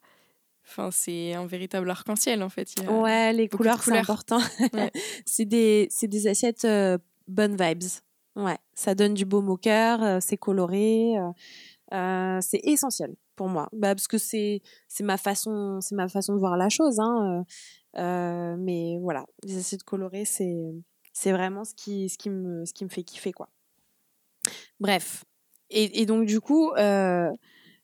[0.69, 2.75] Enfin, c'est un véritable arc-en-ciel en fait.
[2.91, 4.39] ouais, les couleurs, c'est important.
[5.25, 7.85] c'est des, des, assiettes euh, bonnes vibes.
[8.37, 11.14] Ouais, ça donne du beau au cœur, euh, c'est coloré,
[11.95, 13.71] euh, c'est essentiel pour moi.
[13.73, 14.61] Bah, parce que c'est
[15.01, 17.01] ma façon, c'est ma façon de voir la chose.
[17.01, 17.45] Hein,
[18.59, 20.55] mais voilà, les assiettes colorées, c'est
[21.14, 23.49] c'est vraiment ce qui, ce qui me, ce qui me fait kiffer quoi.
[24.79, 25.25] Bref.
[25.71, 26.73] Et, et donc du coup,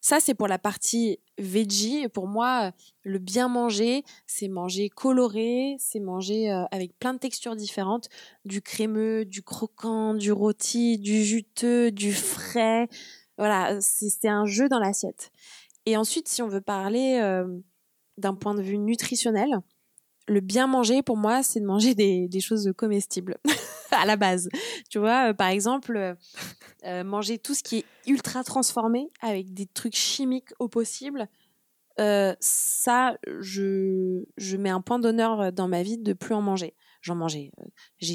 [0.04, 2.08] ça, c'est pour la partie veggie.
[2.08, 2.72] pour moi,
[3.04, 8.10] le bien manger, c'est manger coloré, c'est manger euh, avec plein de textures différentes,
[8.44, 12.86] du crémeux, du croquant, du rôti, du juteux, du frais.
[13.38, 15.30] Voilà, c'est un jeu dans l'assiette.
[15.86, 17.46] Et ensuite, si on veut parler euh,
[18.18, 19.58] d'un point de vue nutritionnel,
[20.28, 23.38] le bien manger, pour moi, c'est de manger des, des choses comestibles
[23.98, 24.48] à la base.
[24.90, 26.14] Tu vois, euh, par exemple, euh,
[26.84, 31.28] euh, manger tout ce qui est ultra transformé avec des trucs chimiques au possible.
[31.96, 36.74] ça, je, je mets un point d'honneur dans ma vie de plus en manger.
[37.02, 37.50] J'en mangeais.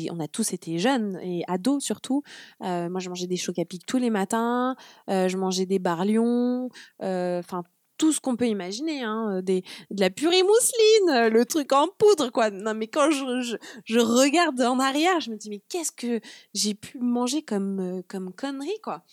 [0.09, 2.23] on a tous été jeunes et ados surtout.
[2.59, 4.75] moi, je mangeais des chocs à pic tous les matins.
[5.07, 6.69] je mangeais des barlions.
[6.99, 7.63] Enfin,
[7.99, 11.87] tout ce qu'on peut imaginer, hein, euh, de la purée mousseline, euh, le truc en
[11.87, 12.49] poudre, quoi.
[12.49, 16.19] Non, mais quand je, je, regarde en arrière, je me dis, mais qu'est-ce que
[16.55, 19.03] j'ai pu manger comme, euh, comme connerie, quoi.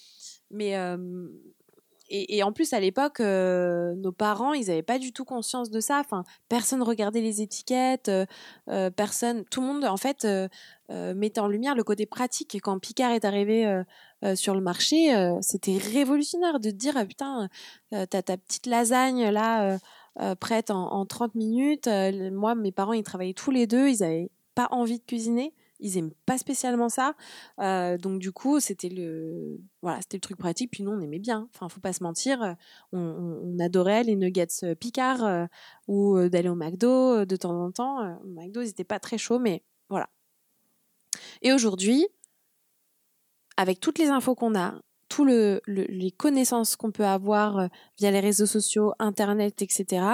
[0.51, 0.75] Mais,
[2.09, 6.01] et, en plus, à l'époque, nos parents, ils n'avaient pas du tout conscience de ça.
[6.01, 8.11] Enfin, personne regardait les étiquettes,
[8.97, 10.27] personne, tout le monde, en fait,
[10.91, 12.55] mettait en lumière le côté pratique.
[12.55, 13.85] Et quand Picard est arrivé
[14.25, 17.49] euh, sur le marché, euh, c'était révolutionnaire de dire ah, putain,
[17.93, 19.79] euh, t'as ta petite lasagne là
[20.41, 21.89] prête en, 30 minutes.
[22.33, 25.53] moi, mes parents, ils travaillaient tous les deux, ils avaient pas envie de cuisiner.
[25.81, 27.15] Ils aiment pas spécialement ça.
[27.61, 30.71] Euh, donc du coup, c'était le voilà, c'était le truc pratique.
[30.71, 31.49] Puis nous, on aimait bien.
[31.55, 32.57] Enfin, faut pas se mentir,
[32.93, 35.49] on, on adorait les nuggets Picard
[35.89, 38.19] ou d'aller au McDo de temps en temps.
[38.23, 40.09] Au McDo, ils étaient pas très chauds, mais voilà.
[41.43, 42.07] Et aujourd'hui,
[43.57, 47.69] avec toutes les infos qu'on a, toutes le, les connaissances qu'on peut avoir
[47.99, 50.05] via les réseaux sociaux, Internet, etc.,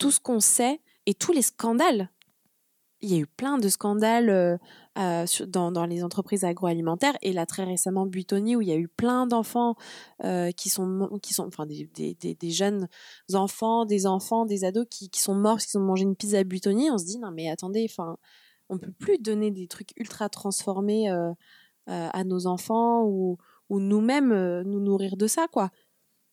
[0.00, 2.10] tout ce qu'on sait et tous les scandales.
[3.02, 4.56] Il y a eu plein de scandales euh,
[4.98, 8.88] euh, dans, les entreprises agroalimentaires et là très récemment Buitoni où il y a eu
[8.88, 9.76] plein d'enfants
[10.24, 12.88] euh, qui sont qui sont enfin des, des, jeunes
[13.32, 16.44] enfants, des enfants, des ados qui, qui sont morts parce qu'ils ont mangé une pizza
[16.44, 16.90] Buitoni.
[16.90, 18.18] On se dit non mais attendez, enfin
[18.68, 21.08] on peut plus donner des trucs ultra transformés
[21.86, 23.38] à nos enfants ou,
[23.68, 25.70] ou nous-mêmes nous nourrir de ça quoi.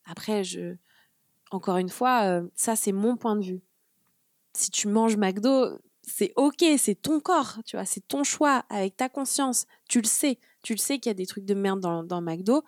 [0.06, 0.76] Après je
[1.52, 3.62] encore une fois, ça c'est mon point de vue
[4.58, 5.78] si tu manges McDo,
[6.08, 9.66] c'est ok, c'est ton corps, tu vois, c'est ton choix avec ta conscience.
[9.90, 12.22] Tu le sais, tu le sais qu'il y a des trucs de merde dans, dans
[12.22, 12.64] McDo.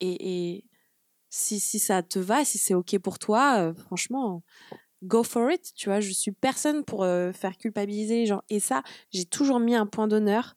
[0.00, 0.64] Et,
[1.28, 4.42] si, si, ça te va, si c'est ok pour toi, euh, franchement,
[5.02, 5.72] go for it.
[5.74, 8.42] Tu vois, je suis personne pour euh, faire culpabiliser les gens.
[8.48, 10.56] Et ça, j'ai toujours mis un point d'honneur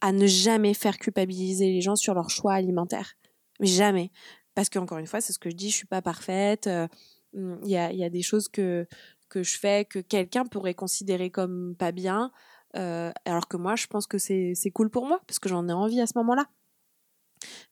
[0.00, 3.14] à ne jamais faire culpabiliser les gens sur leur choix alimentaire.
[3.58, 4.12] Mais jamais.
[4.54, 6.66] Parce qu'encore une fois, c'est ce que je dis, je suis pas parfaite.
[6.66, 6.86] Euh,
[7.32, 8.86] il y, a, y, a, des choses que,
[9.28, 12.32] que je fais que quelqu'un pourrait considérer comme pas bien,
[12.76, 15.72] euh, alors que moi, je pense que c'est cool pour moi, parce que j'en ai
[15.72, 16.46] envie à ce moment-là.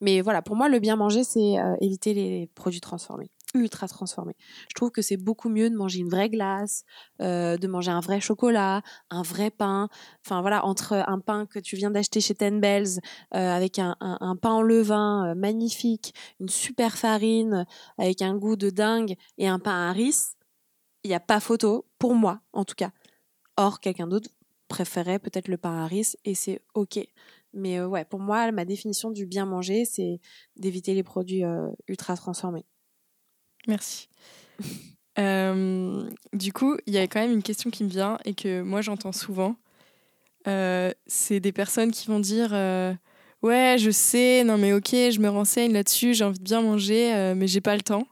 [0.00, 4.36] Mais voilà, pour moi, le bien manger, c'est euh, éviter les produits transformés, ultra transformés.
[4.68, 6.84] Je trouve que c'est beaucoup mieux de manger une vraie glace,
[7.20, 9.88] euh, de manger un vrai chocolat, un vrai pain.
[10.24, 13.00] Enfin voilà, entre un pain que tu viens d'acheter chez Ten Bells,
[13.32, 17.66] avec un, un, un, pain en levain magnifique, une super farine,
[17.98, 20.36] avec un goût de dingue, et un pain à riz,
[21.07, 22.90] il n'y a pas photo, pour moi en tout cas.
[23.57, 24.28] Or, quelqu'un d'autre
[24.68, 25.88] préférait peut-être le pain
[26.24, 26.98] et c'est ok.
[27.54, 30.20] Mais euh, ouais, pour moi, ma définition du bien manger, c'est
[30.57, 32.64] d'éviter les produits euh, ultra transformés.
[33.66, 34.09] Merci.
[35.18, 38.61] Euh, du coup, il y a quand même une question qui me vient et que
[38.61, 39.57] moi j'entends souvent.
[40.44, 42.50] c'est des personnes qui vont dire
[43.42, 47.32] Ouais, je sais, non mais ok, je me renseigne là-dessus, j'ai envie de bien manger,
[47.34, 48.07] mais j'ai pas le temps.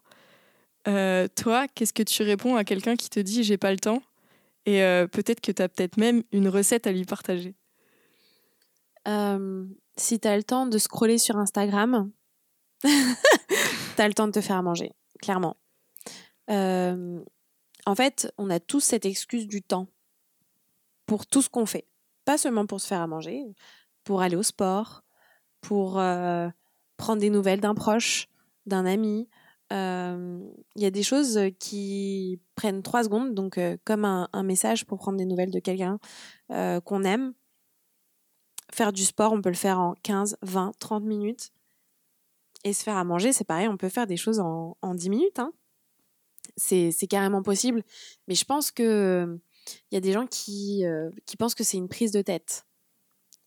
[0.86, 4.02] Euh, toi, qu'est-ce que tu réponds à quelqu'un qui te dit j'ai pas le temps
[4.66, 7.54] Et euh, peut-être que tu as peut-être même une recette à lui partager?
[9.08, 9.66] Euh,
[9.96, 12.10] si tu as le temps de scroller sur Instagram,
[12.82, 12.88] tu
[13.98, 15.56] as le temps de te faire manger, clairement.
[16.48, 19.88] en fait, on a tous cette excuse du temps
[21.06, 21.86] pour tout ce qu'on fait.
[22.24, 23.44] Pas seulement pour se faire à manger,
[24.04, 25.02] pour aller au sport,
[25.60, 28.28] pour prendre des nouvelles d'un proche,
[28.66, 29.28] d'un ami,
[29.70, 35.18] il y a des choses qui prennent trois secondes, donc comme un, message pour prendre
[35.18, 35.98] des nouvelles de quelqu'un
[36.48, 37.34] qu'on aime.
[38.72, 41.50] Faire du sport, on peut le faire en 15, 20, 30 minutes.
[42.64, 45.10] Et se faire à manger, c'est pareil, on peut faire des choses en, en 10
[45.10, 45.38] minutes.
[45.38, 45.52] Hein.
[46.56, 47.82] C'est carrément possible.
[48.26, 49.38] Mais je pense que
[49.90, 50.84] il y a des gens qui,
[51.26, 52.66] qui pensent que c'est une prise de tête,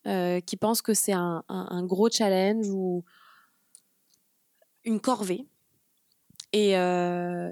[0.03, 1.43] qui pensent que c'est un,
[1.83, 3.03] gros challenge ou
[4.83, 5.45] une corvée.
[6.53, 7.51] Et, euh,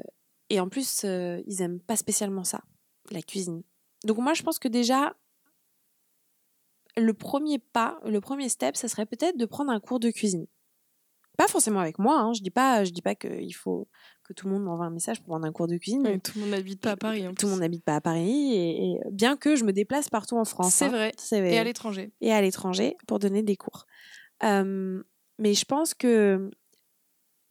[0.49, 2.61] et en plus, euh, ils aiment pas spécialement ça,
[3.11, 3.63] la cuisine.
[4.03, 5.15] Donc moi, je pense que déjà,
[6.97, 10.47] le premier pas, le premier step, ça serait peut-être de prendre un cours de cuisine.
[11.37, 12.31] Pas forcément avec moi, hein.
[12.33, 13.89] je dis pas, je dis pas qu'il faut
[14.23, 16.21] que tout le monde m'envoie un message pour prendre un cours de cuisine.
[16.21, 17.25] tout le monde n'habite pas à Paris.
[17.37, 20.45] tout le monde n'habite pas à Paris, et, bien que je me déplace partout en
[20.45, 20.73] France.
[20.73, 20.89] C'est hein.
[20.89, 21.11] vrai.
[21.31, 22.13] Et à l'étranger.
[22.21, 23.85] Et à l'étranger pour donner des cours.
[24.43, 25.03] Euh,
[25.37, 26.49] mais je pense que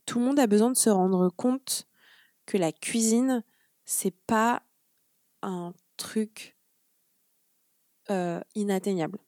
[0.07, 1.87] tout le monde a besoin de se rendre compte
[2.47, 3.43] que la cuisine,
[3.85, 4.63] c'est pas
[5.43, 6.57] un truc
[8.11, 9.19] euh, inatteignable.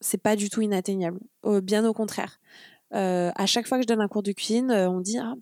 [0.00, 1.20] C'est pas du tout inatteignable.
[1.62, 2.40] bien au contraire.
[2.94, 5.34] Euh, à chaque fois que je donne un cours de cuisine, euh, on dit ah,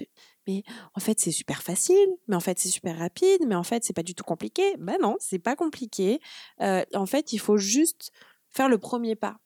[0.47, 0.63] mais,
[0.95, 3.93] en fait c'est super facile, mais en fait c'est super rapide, mais en fait c'est
[3.93, 4.77] pas du tout compliqué.
[4.79, 6.21] Ben non, c'est pas compliqué.
[6.61, 8.13] en fait, il faut juste
[8.51, 9.39] faire le premier pas.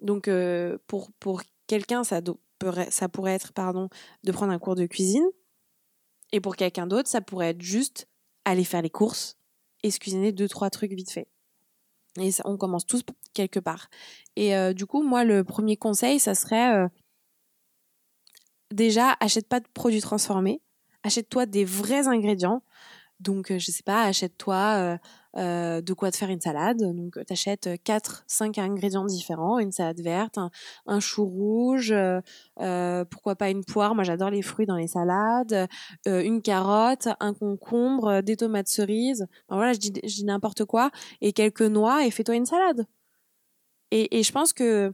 [0.00, 0.30] Donc
[0.88, 2.20] pour quelqu'un, ça
[2.90, 3.88] ça pourrait être pardon,
[4.24, 5.26] de prendre un cours de cuisine.
[6.32, 8.08] Et pour quelqu'un d'autre, ça pourrait être juste
[8.44, 9.36] aller faire les courses
[9.82, 11.28] et se cuisiner deux, trois trucs vite fait.
[12.18, 13.02] Et on commence tous
[13.34, 13.88] quelque part.
[14.36, 16.88] Et euh, du coup, moi, le premier conseil, ça serait euh,
[18.72, 20.60] déjà, achète pas de produits transformés.
[21.02, 22.62] Achète-toi des vrais ingrédients.
[23.20, 24.98] Donc, euh, je sais pas, achète-toi
[25.36, 26.78] de quoi te faire une salade.
[26.78, 30.38] Donc, tu achètes 4, 5 ingrédients différents, une salade verte,
[30.86, 31.94] un, chou rouge,
[32.56, 35.68] pourquoi pas une poire, moi j'adore les fruits dans les salades,
[36.06, 42.04] une carotte, un concombre, des tomates cerises, voilà, je dis, n'importe quoi, et quelques noix,
[42.04, 42.86] et fais-toi une salade.
[43.90, 44.92] Et, je pense que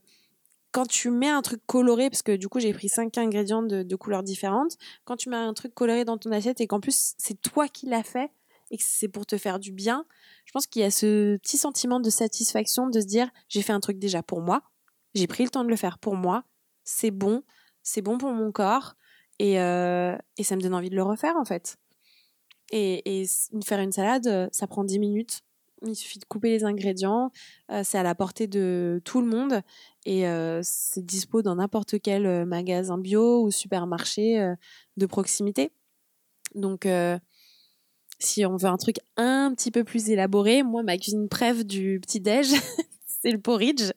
[0.73, 3.97] quand tu mets un truc coloré, parce que du coup j'ai pris cinq ingrédients de,
[3.97, 7.41] couleurs différentes, quand tu mets un truc coloré dans ton assiette et qu'en plus c'est
[7.41, 8.31] toi qui l'as fait
[8.71, 10.07] et que c'est pour te faire du bien,
[10.45, 13.73] je pense qu'il y a ce petit sentiment de satisfaction de se dire j'ai fait
[13.73, 14.63] un truc déjà pour moi,
[15.15, 16.45] j'ai pris le temps de le faire pour moi,
[16.85, 17.43] c'est bon,
[17.83, 18.95] c'est bon pour mon corps
[19.39, 21.77] et, euh, ça me donne envie de le refaire en fait.
[22.73, 23.25] Et,
[23.65, 25.41] faire une salade, ça prend 10 minutes.
[25.87, 27.31] Il suffit de couper les ingrédients,
[27.71, 29.61] euh, c'est à la portée de tout le monde
[30.07, 34.55] et euh, c'est dispo dans n'importe quel magasin bio ou supermarché
[34.97, 35.71] de proximité.
[36.55, 36.87] Donc
[38.19, 42.01] si on veut un truc un petit peu plus élaboré, moi ma cuisine préf du
[42.01, 42.49] petit déj,
[43.07, 43.91] c'est le porridge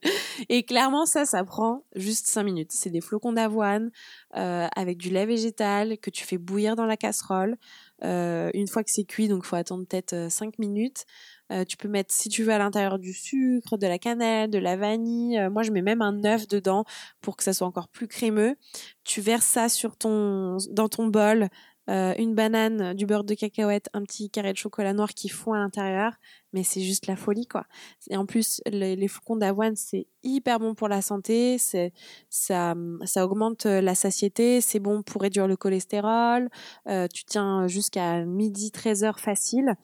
[0.49, 2.71] et clairement ça ça prend juste 5 minutes.
[2.71, 3.91] C'est des flocons d'avoine
[4.31, 7.57] avec du lait végétal que tu fais bouillir dans la casserole.
[8.01, 11.05] une fois que c'est cuit, donc faut attendre peut-être 5 minutes.
[11.51, 14.59] Euh, tu peux mettre, si tu veux, à l'intérieur du sucre, de la cannelle, de
[14.59, 15.39] la vanille.
[15.39, 16.85] Euh, moi, je mets même un œuf dedans
[17.21, 18.55] pour que ça soit encore plus crémeux.
[19.03, 21.49] Tu verses ça sur ton, dans ton bol,
[21.89, 25.53] euh, une banane, du beurre de cacahuète, un petit carré de chocolat noir qui fond
[25.53, 26.13] à l'intérieur.
[26.53, 27.65] Mais c'est juste la folie, quoi.
[28.09, 31.57] Et en plus, les, les flocons d'avoine, c'est hyper bon pour la santé.
[31.57, 31.93] C'est,
[32.29, 32.75] ça,
[33.05, 34.61] ça augmente la satiété.
[34.61, 36.49] C'est bon pour réduire le cholestérol.
[36.87, 39.75] tu tiens jusqu'à midi, 13 heures facile.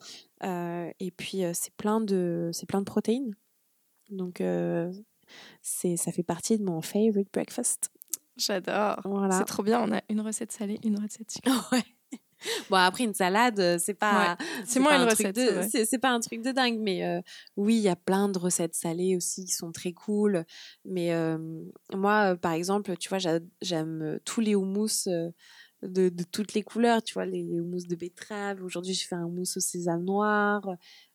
[0.44, 3.34] Euh, et puis euh, c'est plein de c'est plein de protéines.
[4.10, 4.92] Donc euh,
[5.62, 7.90] c'est ça fait partie de mon favorite breakfast.
[8.36, 9.00] J'adore.
[9.04, 9.38] Voilà.
[9.38, 9.80] C'est trop bien.
[9.80, 11.50] On a une recette salée, une recette sucrée.
[11.72, 11.84] ouais.
[12.68, 15.38] Bon après une salade c'est pas c'est moins une recette
[15.86, 17.22] c'est pas un truc de dingue mais
[17.56, 20.44] oui il y a plein de recettes salées aussi qui sont très cool
[20.84, 21.12] mais
[21.94, 23.18] moi par exemple tu vois
[23.62, 25.08] j'aime tous les houmous
[25.82, 28.62] de, toutes les couleurs, tu vois, les, houmous de betterave.
[28.64, 30.66] Aujourd'hui, je fais un houmous au sésame noir,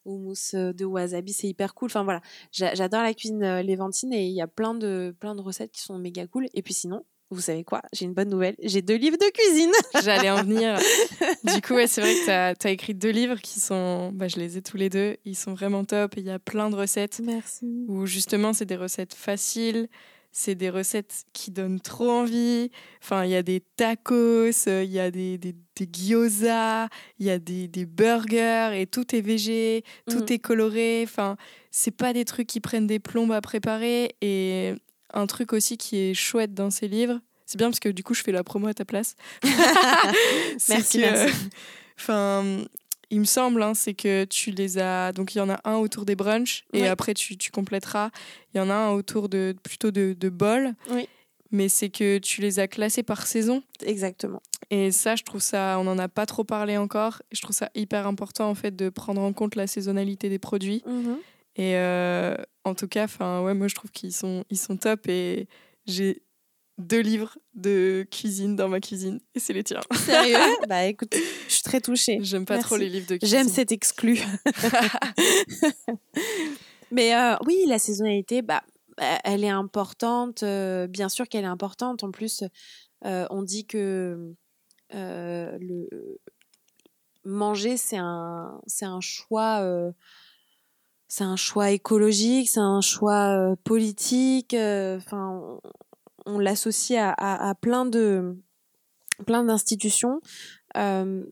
[0.06, 1.88] houmous euh, de wasabi, c'est hyper cool.
[1.88, 5.42] Enfin voilà, j'adore la cuisine euh, léventine et il y a plein de, plein de
[5.42, 6.48] recettes qui sont méga cool.
[6.54, 7.82] Et puis sinon, vous savez quoi?
[7.94, 8.56] J'ai une bonne nouvelle.
[8.62, 9.72] J'ai deux livres de cuisine.
[10.04, 10.78] J'allais en venir.
[11.46, 14.12] du coup, c'est vrai que tu as, écrit deux livres qui sont.
[14.14, 15.16] Bah, je les ai tous les deux.
[15.24, 16.16] Ils sont vraiment top.
[16.18, 17.22] Il y a plein de recettes.
[17.24, 17.86] Merci.
[17.88, 19.88] Où justement, c'est des recettes faciles
[20.32, 22.72] c'est des recettes qui donnent trop envie.
[23.02, 25.56] Enfin, il y a des tacos, euh, il y a des, des,
[25.92, 26.88] gyoza,
[27.20, 30.32] il y a des, des, burgers et tout est végé, tout mm.
[30.32, 31.02] est coloré.
[31.04, 31.38] Enfin,
[31.70, 34.16] c'est pas des trucs qui prennent des plombes à préparer.
[34.22, 34.74] Et
[35.14, 38.14] un truc aussi qui est chouette dans ces livres, c'est bien parce que du coup,
[38.14, 39.16] je fais la promo à ta place.
[40.70, 41.34] merci, merci.
[42.00, 42.66] Enfin,
[43.12, 45.12] il me semble, hein, c'est que tu les as.
[45.12, 48.10] Donc il y en a un autour des brunchs et après tu, tu compléteras.
[48.54, 50.74] Il y en a un autour de plutôt de, de bols.
[50.90, 51.08] Oui.
[51.52, 53.62] Mais c'est que tu les as classés par saison.
[53.86, 54.42] Exactement.
[54.70, 57.22] Et ça, je trouve ça, on n'en a pas trop parlé encore.
[57.34, 60.82] Je trouve ça hyper important en fait de prendre en compte la saisonnalité des produits.
[60.88, 61.18] Mm-hmm.
[61.58, 65.10] Et euh, en tout cas, enfin ouais, moi je trouve qu'ils sont, ils sont top
[65.10, 65.50] et
[65.86, 66.22] j'ai
[66.78, 69.82] deux livres de cuisine dans ma cuisine et c'est les tiens.
[69.94, 70.38] Sérieux?
[70.68, 71.14] Bah écoute,
[71.48, 72.20] je suis très touchée.
[72.22, 73.38] J'aime pas trop les livres de cuisine.
[73.38, 74.20] J'aime cet exclu.
[76.92, 78.64] Mais euh, oui, la saisonnalité, bah,
[79.24, 80.44] elle est importante.
[80.44, 82.04] Euh, bien sûr qu'elle est importante.
[82.04, 82.44] En plus,
[83.06, 84.36] euh, on dit que
[84.94, 85.88] le
[87.24, 89.66] manger, c'est un, c'est un choix.
[91.08, 94.54] c'est un choix écologique, c'est un choix politique.
[94.54, 95.60] Enfin,
[96.32, 98.38] on l'associe à, plein de
[99.26, 100.20] plein d'institutions.
[100.78, 101.24] Euh,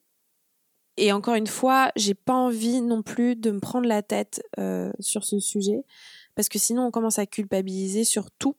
[0.97, 4.91] et encore une fois, j'ai pas envie non plus de me prendre la tête euh,
[4.99, 5.83] sur ce sujet
[6.35, 8.55] parce que sinon on commence à culpabiliser sur tout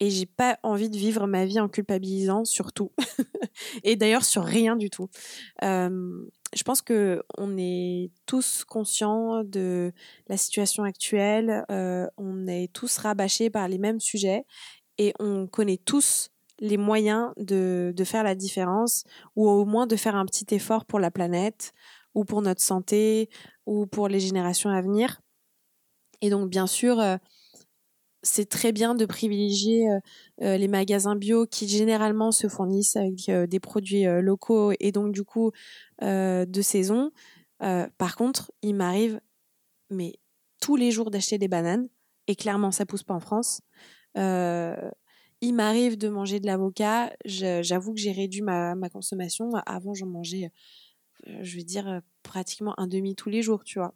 [0.00, 2.92] et j'ai pas envie de vivre ma vie en culpabilisant sur tout
[3.84, 5.08] et d'ailleurs sur rien du tout.
[5.62, 6.24] Euh,
[6.54, 9.92] je pense que on est tous conscients de
[10.28, 14.44] la situation actuelle, on est tous rabâchés par les mêmes sujets
[14.98, 19.04] et on connaît tous les moyens de, de, faire la différence
[19.36, 21.72] ou au moins de faire un petit effort pour la planète
[22.14, 23.28] ou pour notre santé
[23.66, 25.20] ou pour les générations à venir.
[26.20, 27.16] Et donc, bien sûr, euh,
[28.22, 29.98] c'est très bien de privilégier euh,
[30.42, 35.24] euh, les magasins bio qui généralement se fournissent avec des produits locaux et donc du
[35.24, 35.50] coup
[36.00, 37.10] de saison.
[37.58, 39.20] par contre, il m'arrive,
[39.90, 40.14] mais
[40.60, 41.88] tous les jours d'acheter des bananes
[42.28, 43.60] et clairement ça pousse pas en France.
[44.16, 44.90] Euh,
[45.40, 47.12] il m'arrive de manger de l'avocat.
[47.24, 49.50] J'avoue que j'ai réduit ma, consommation.
[49.66, 50.52] Avant, j'en mangeais,
[51.26, 53.94] euh, je vais dire, pratiquement un demi tous les jours, tu vois.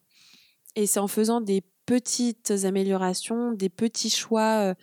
[0.74, 4.74] Et c'est en faisant des petites améliorations, des petits choix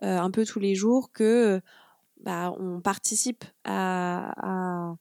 [0.00, 1.60] un peu tous les jours que
[2.20, 4.94] bah, on participe à,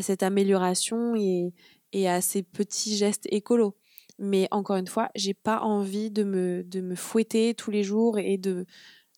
[0.00, 1.52] cette amélioration et,
[1.92, 3.76] et, à ces petits gestes écolos.
[4.18, 8.18] Mais encore une fois, j'ai pas envie de me, de me fouetter tous les jours
[8.18, 8.64] et de,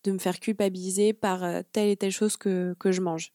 [0.05, 1.43] de me faire culpabiliser par
[1.73, 3.33] telle et telle chose que, que je mange.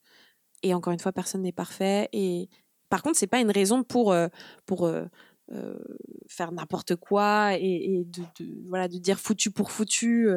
[0.63, 2.09] Et encore une fois, personne n'est parfait.
[2.13, 2.49] Et
[2.89, 4.15] par contre, c'est pas une raison pour,
[4.65, 4.89] pour
[6.27, 8.23] faire n'importe quoi et, de,
[8.67, 10.29] voilà, de dire foutu pour foutu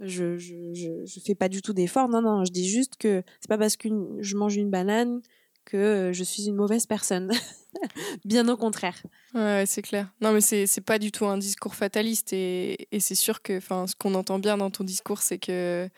[0.00, 0.56] je, je,
[1.04, 2.08] je, fais pas du tout d'effort.
[2.08, 5.20] Non, non, je dis juste que c'est pas parce que je mange une banane
[5.64, 7.30] que euh, je suis une mauvaise personne.
[8.24, 9.02] Bien au contraire.
[9.34, 10.12] Ouais, c'est clair.
[10.20, 13.60] Non, mais c'est, c'est pas du tout un discours fataliste et, et c'est sûr que
[13.60, 15.88] ce qu'on entend bien dans ton discours, c'est que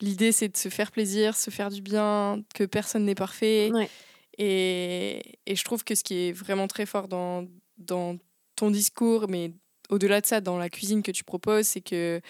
[0.00, 3.70] l'idée, c'est de se faire plaisir, se faire du bien, que personne n'est parfait.
[4.38, 7.46] Et, et je trouve que ce qui est vraiment très fort dans,
[7.78, 8.18] dans
[8.54, 9.52] ton discours, mais
[9.88, 12.20] au-delà de ça, dans la cuisine que tu proposes, c'est que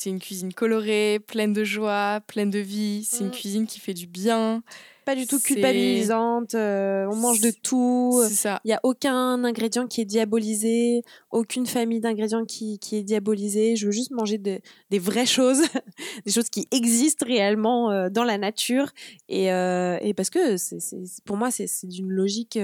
[0.00, 3.04] c'est une cuisine colorée, pleine de joie, pleine de vie.
[3.04, 3.32] C'est une mm.
[3.32, 4.62] cuisine qui fait du bien.
[5.04, 6.54] Pas du tout culpabilisante.
[6.54, 8.18] Euh, on mange de tout.
[8.26, 8.62] C'est ça.
[8.64, 13.76] Il n'y a aucun ingrédient qui est diabolisé, aucune famille d'ingrédients qui, qui, est diabolisée.
[13.76, 15.60] Je veux juste manger de, des vraies choses,
[16.24, 18.92] des choses qui existent réellement euh, dans la nature.
[19.28, 20.78] Et, euh, et parce que c'est,
[21.26, 22.58] pour moi, c'est, d'une logique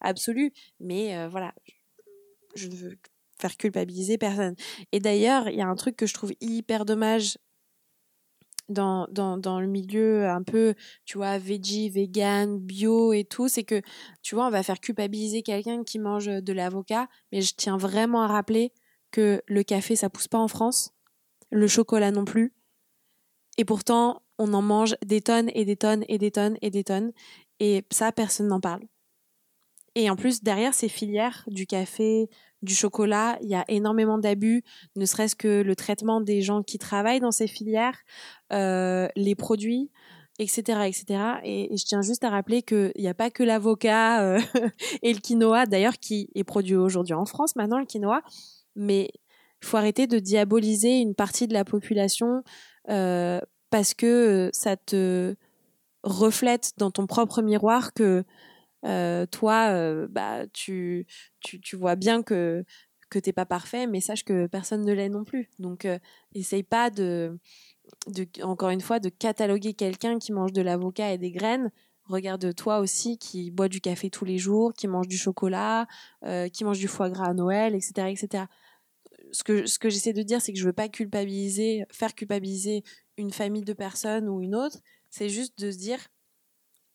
[0.00, 0.52] absolue.
[0.80, 1.54] Mais voilà,
[2.56, 2.96] je ne veux
[3.42, 4.54] faire culpabiliser personne.
[4.92, 7.36] Et d'ailleurs, il y a un truc que je trouve hyper dommage
[8.68, 10.74] dans, dans, dans, le milieu un peu,
[11.04, 13.82] tu vois, veggie, vegan, bio et tout, c'est que,
[14.22, 18.22] tu vois, on va faire culpabiliser quelqu'un qui mange de l'avocat, mais je tiens vraiment
[18.22, 18.72] à rappeler
[19.10, 20.92] que le café, ça pousse pas en France,
[21.50, 22.54] le chocolat non plus,
[23.58, 26.84] et pourtant, on en mange des tonnes et des tonnes et des tonnes et des
[26.84, 27.12] tonnes,
[27.60, 28.82] et ça, personne n'en parle.
[29.94, 32.28] Et en plus, derrière ces filières du café,
[32.62, 34.62] du chocolat, il y a énormément d'abus,
[34.96, 37.98] ne serait-ce que le traitement des gens qui travaillent dans ces filières,
[38.52, 39.90] euh, les produits,
[40.38, 41.04] etc., etc.
[41.44, 44.40] Et, je tiens juste à rappeler qu'il n'y a pas que l'avocat euh,
[45.02, 48.22] et le quinoa, d'ailleurs, qui est produit aujourd'hui en France maintenant, le quinoa,
[48.76, 49.10] mais
[49.62, 52.42] il faut arrêter de diaboliser une partie de la population
[52.88, 53.40] euh,
[53.70, 55.34] parce que ça te
[56.02, 58.24] reflète dans ton propre miroir que
[58.84, 61.06] euh, toi, euh, bah, tu,
[61.40, 62.64] tu, tu, vois bien que,
[63.10, 65.50] que t'es pas parfait, mais sache que personne ne l'est non plus.
[65.58, 65.98] Donc, euh,
[66.34, 67.38] essaye pas de,
[68.08, 71.70] de, encore une fois, de cataloguer quelqu'un qui mange de l'avocat et des graines.
[72.04, 75.86] Regarde toi aussi qui boit du café tous les jours, qui mange du chocolat,
[76.52, 78.44] qui mange du foie gras à Noël, etc., etc.
[79.30, 82.82] Ce que, ce que j'essaie de dire, c'est que je veux pas culpabiliser, faire culpabiliser
[83.16, 84.78] une famille de personnes ou une autre.
[85.10, 86.00] C'est juste de se dire,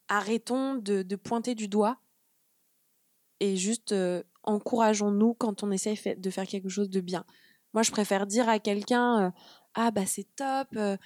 [0.08, 1.98] arrêtons de, pointer du doigt
[3.40, 7.26] et juste euh, encourageons-nous quand on essaie de faire quelque chose de bien.
[7.74, 9.30] Moi, je préfère dire à quelqu'un euh,
[9.76, 10.98] Ah, bah c'est top, euh,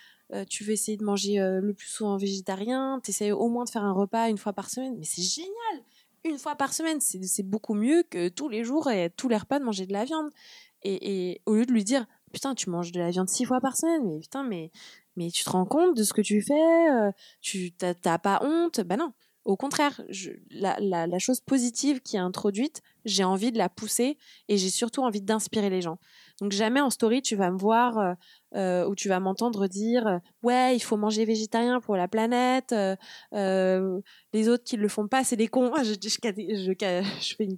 [0.49, 3.83] tu veux essayer de manger le plus souvent végétarien, tu essaies au moins de faire
[3.83, 4.95] un repas une fois par semaine.
[4.97, 5.85] Mais c'est génial
[6.23, 9.59] Une fois par semaine, c'est beaucoup mieux que tous les jours et tous les repas
[9.59, 10.29] de manger de la viande.
[10.83, 13.59] Et, et au lieu de lui dire Putain, tu manges de la viande six fois
[13.59, 14.71] par semaine, mais putain, mais
[15.15, 18.81] mais tu te rends compte de ce que tu fais euh, Tu t'as pas honte?
[18.81, 19.13] Ben non.
[19.43, 19.99] Au contraire,
[20.51, 25.01] la, la, chose positive qui est introduite, j'ai envie de la pousser et j'ai surtout
[25.01, 25.97] envie d'inspirer les gens.
[26.41, 28.13] Donc jamais en story tu vas me voir euh,
[28.55, 32.71] euh ou tu vas m'entendre dire ouais il faut manger végétarien pour la planète.
[33.33, 33.99] Euh,
[34.31, 35.71] les autres qui le font pas c'est des cons.
[35.83, 37.57] Je, je, je, je fais une,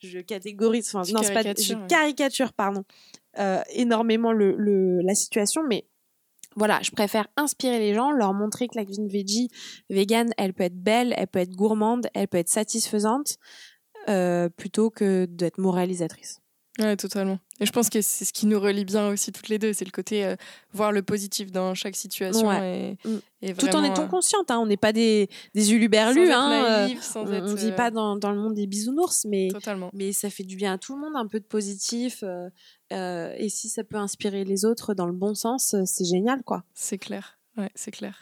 [0.00, 0.94] je catégorise.
[0.94, 2.84] Enfin, non, pas, je caricature pardon
[3.70, 5.86] énormément le, le, la situation, mais
[6.56, 9.48] voilà, je préfère inspirer les gens, leur montrer que la cuisine veggie,
[9.90, 13.36] vegan, elle peut être belle, elle peut être gourmande, elle peut être satisfaisante,
[14.08, 16.40] euh, plutôt que d'être moralisatrice.
[16.78, 17.38] Ouais, totalement.
[17.60, 19.84] Et je pense que c'est ce qui nous relie bien aussi toutes les deux, c'est
[19.84, 20.36] le côté euh,
[20.72, 22.52] voir le positif dans chaque situation.
[22.52, 23.54] Et, mm.
[23.58, 26.32] Tout en étant euh, consciente, hein, on n'est pas des, des uluberlus.
[26.32, 29.48] Hein, on ne vit pas dans, dans, le monde des bisounours, mais,
[29.92, 32.24] mais ça fait du bien à tout le monde, un peu de positif.
[32.92, 36.42] Euh, et si ça peut inspirer les autres dans le bon sens, euh, c'est génial,
[36.44, 36.64] quoi.
[36.74, 38.16] C'est clair, ouais, c'est clair.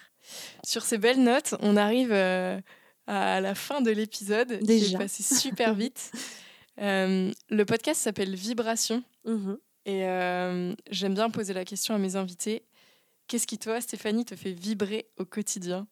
[0.64, 2.58] Sur ces belles notes, on arrive euh,
[3.06, 4.58] à la fin de l'épisode.
[4.62, 4.86] Déjà.
[4.86, 6.12] Qui est passé super vite.
[6.76, 9.02] le podcast s'appelle Vibration.
[9.24, 9.54] Mmh
[9.86, 10.00] et
[10.90, 12.64] j'aime bien poser la question à mes invités.
[13.28, 15.86] Qu'est-ce qui, toi, Stéphanie, te fait vibrer au quotidien?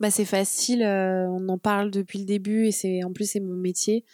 [0.00, 3.54] Bah, C'est facile, on en parle depuis le début et c'est en plus c'est mon
[3.54, 4.04] métier.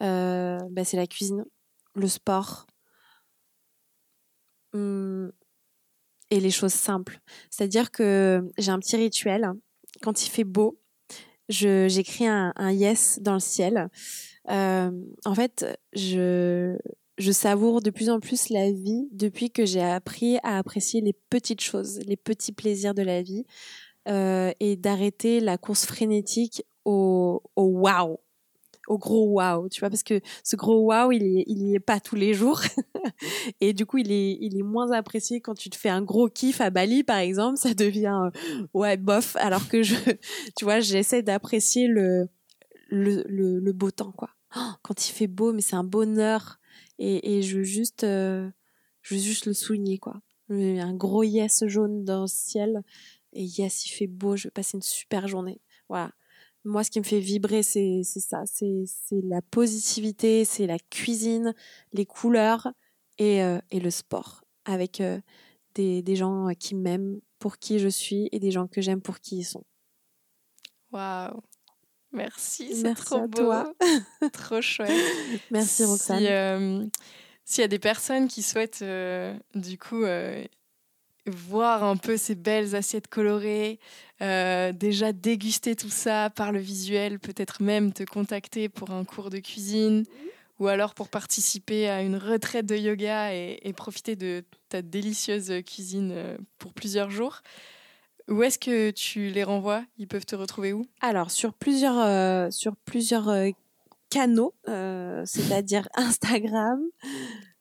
[0.00, 1.44] bah, c'est la cuisine,
[1.94, 2.66] le sport,
[4.74, 5.30] Mmh,
[6.30, 7.20] et les choses simples.
[7.50, 9.50] C'est-à-dire que j'ai un petit rituel.
[10.02, 10.78] Quand il fait beau,
[11.48, 13.88] j'écris un, un, yes dans le ciel.
[14.50, 14.90] Euh,
[15.24, 16.76] en fait, je,
[17.32, 21.60] savoure de plus en plus la vie depuis que j'ai appris à apprécier les petites
[21.60, 23.44] choses, les petits plaisirs de la vie
[24.08, 28.20] euh, et d'arrêter la course frénétique au, wow,
[28.88, 31.80] au gros wow, tu vois, parce que ce gros wow, il est, il y est
[31.80, 32.62] pas tous les jours.
[33.60, 36.70] et du coup, il est, moins apprécié quand tu te fais un gros kiff à
[36.70, 39.94] Bali, par exemple, ça devient, euh, ouais, bof, alors que je,
[40.56, 42.30] tu vois, j'essaie d'apprécier le,
[43.72, 44.30] beau temps, quoi.
[44.56, 46.58] Oh, quand il fait beau, mais c'est un bonheur
[46.98, 48.50] et, je veux juste, euh,
[49.02, 50.20] je veux juste le souligner, quoi.
[50.50, 52.82] Un gros yes jaune dans le ciel.
[53.32, 55.60] Et yes, il fait beau, je vais passer une super journée.
[55.88, 56.12] Voilà.
[56.64, 58.42] Moi, ce qui me fait vibrer, c'est ça.
[58.46, 58.86] C'est
[59.22, 61.54] la positivité, c'est la cuisine,
[61.92, 62.68] les couleurs
[63.18, 64.44] et, euh, et le sport.
[64.64, 65.20] Avec euh,
[65.74, 69.20] des, des, gens qui m'aiment pour qui je suis et des gens que j'aime pour
[69.20, 69.64] qui ils sont.
[70.92, 71.42] Waouh!
[72.12, 73.42] Merci, c'est trop beau.
[73.42, 73.72] Toi.
[74.32, 74.90] trop chouette.
[75.50, 76.24] Merci Roxane.
[76.24, 76.86] Euh,
[77.44, 80.42] s'il y a des personnes qui souhaitent euh, du coup euh,
[81.26, 83.78] voir un peu ces belles assiettes colorées,
[84.20, 89.38] déjà déguster tout ça par le visuel, peut-être même te contacter pour un cours de
[89.38, 90.04] cuisine
[90.58, 96.38] ou alors pour participer à une retraite de yoga et profiter de ta délicieuse cuisine
[96.58, 97.42] pour plusieurs jours.
[98.28, 99.82] Où est-ce que tu les renvoies?
[99.96, 100.84] Ils peuvent te retrouver où?
[101.00, 103.48] Alors, sur plusieurs, euh, sur plusieurs euh,
[104.10, 106.82] canaux, euh, c'est-à-dire Instagram,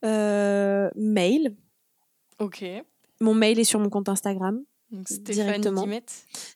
[0.04, 1.56] mail.
[2.40, 2.66] Ok.
[3.22, 4.62] Mon mail est sur mon compte Instagram.
[4.92, 5.86] Donc, directement.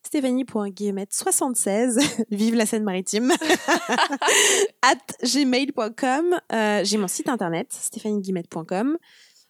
[0.04, 3.32] Stéphanie.guillemette76, vive la Seine-Maritime,
[4.82, 6.38] at gmail.com.
[6.84, 8.98] J'ai mon site internet, stéphanieguillemette.com.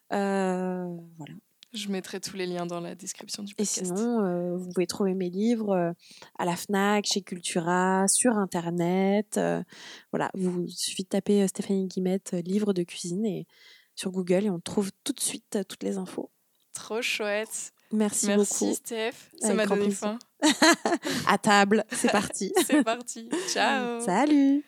[0.10, 1.34] voilà.
[1.74, 3.82] Je mettrai tous les liens dans la description du podcast.
[3.82, 5.92] Et sinon, euh, vous pouvez trouver mes livres euh,
[6.38, 9.38] à la FNAC, chez Cultura, sur Internet.
[9.38, 9.64] Euh,
[10.12, 13.48] voilà, vous, il suffit de taper Stéphanie Guimette, livre de cuisine, et
[13.96, 16.30] sur Google, et on trouve tout de suite toutes les infos.
[16.74, 17.74] Trop chouette.
[17.92, 18.38] Merci, beaucoup.
[18.38, 20.18] Merci Steph, ça m'a donné faim.
[21.28, 22.54] à table, c'est parti.
[22.66, 23.30] c'est parti.
[23.48, 24.00] Ciao.
[24.02, 24.64] Salut.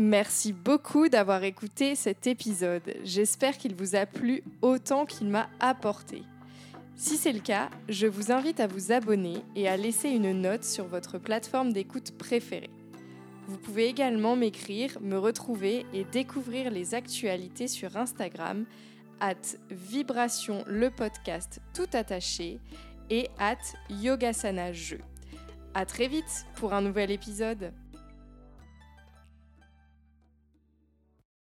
[0.00, 2.94] Merci beaucoup d'avoir écouté cet épisode.
[3.02, 6.22] J'espère qu'il vous a plu autant qu'il m'a apporté.
[6.94, 10.62] Si c'est le cas, je vous invite à vous abonner et à laisser une note
[10.62, 12.70] sur votre plateforme d'écoute préférée.
[13.48, 18.66] Vous pouvez également m'écrire, me retrouver et découvrir les actualités sur Instagram
[19.18, 19.34] at
[19.68, 22.60] vibration le podcast tout attaché
[23.10, 23.58] et at
[23.90, 25.00] yogasana jeu.
[25.74, 27.72] À très vite pour un nouvel épisode.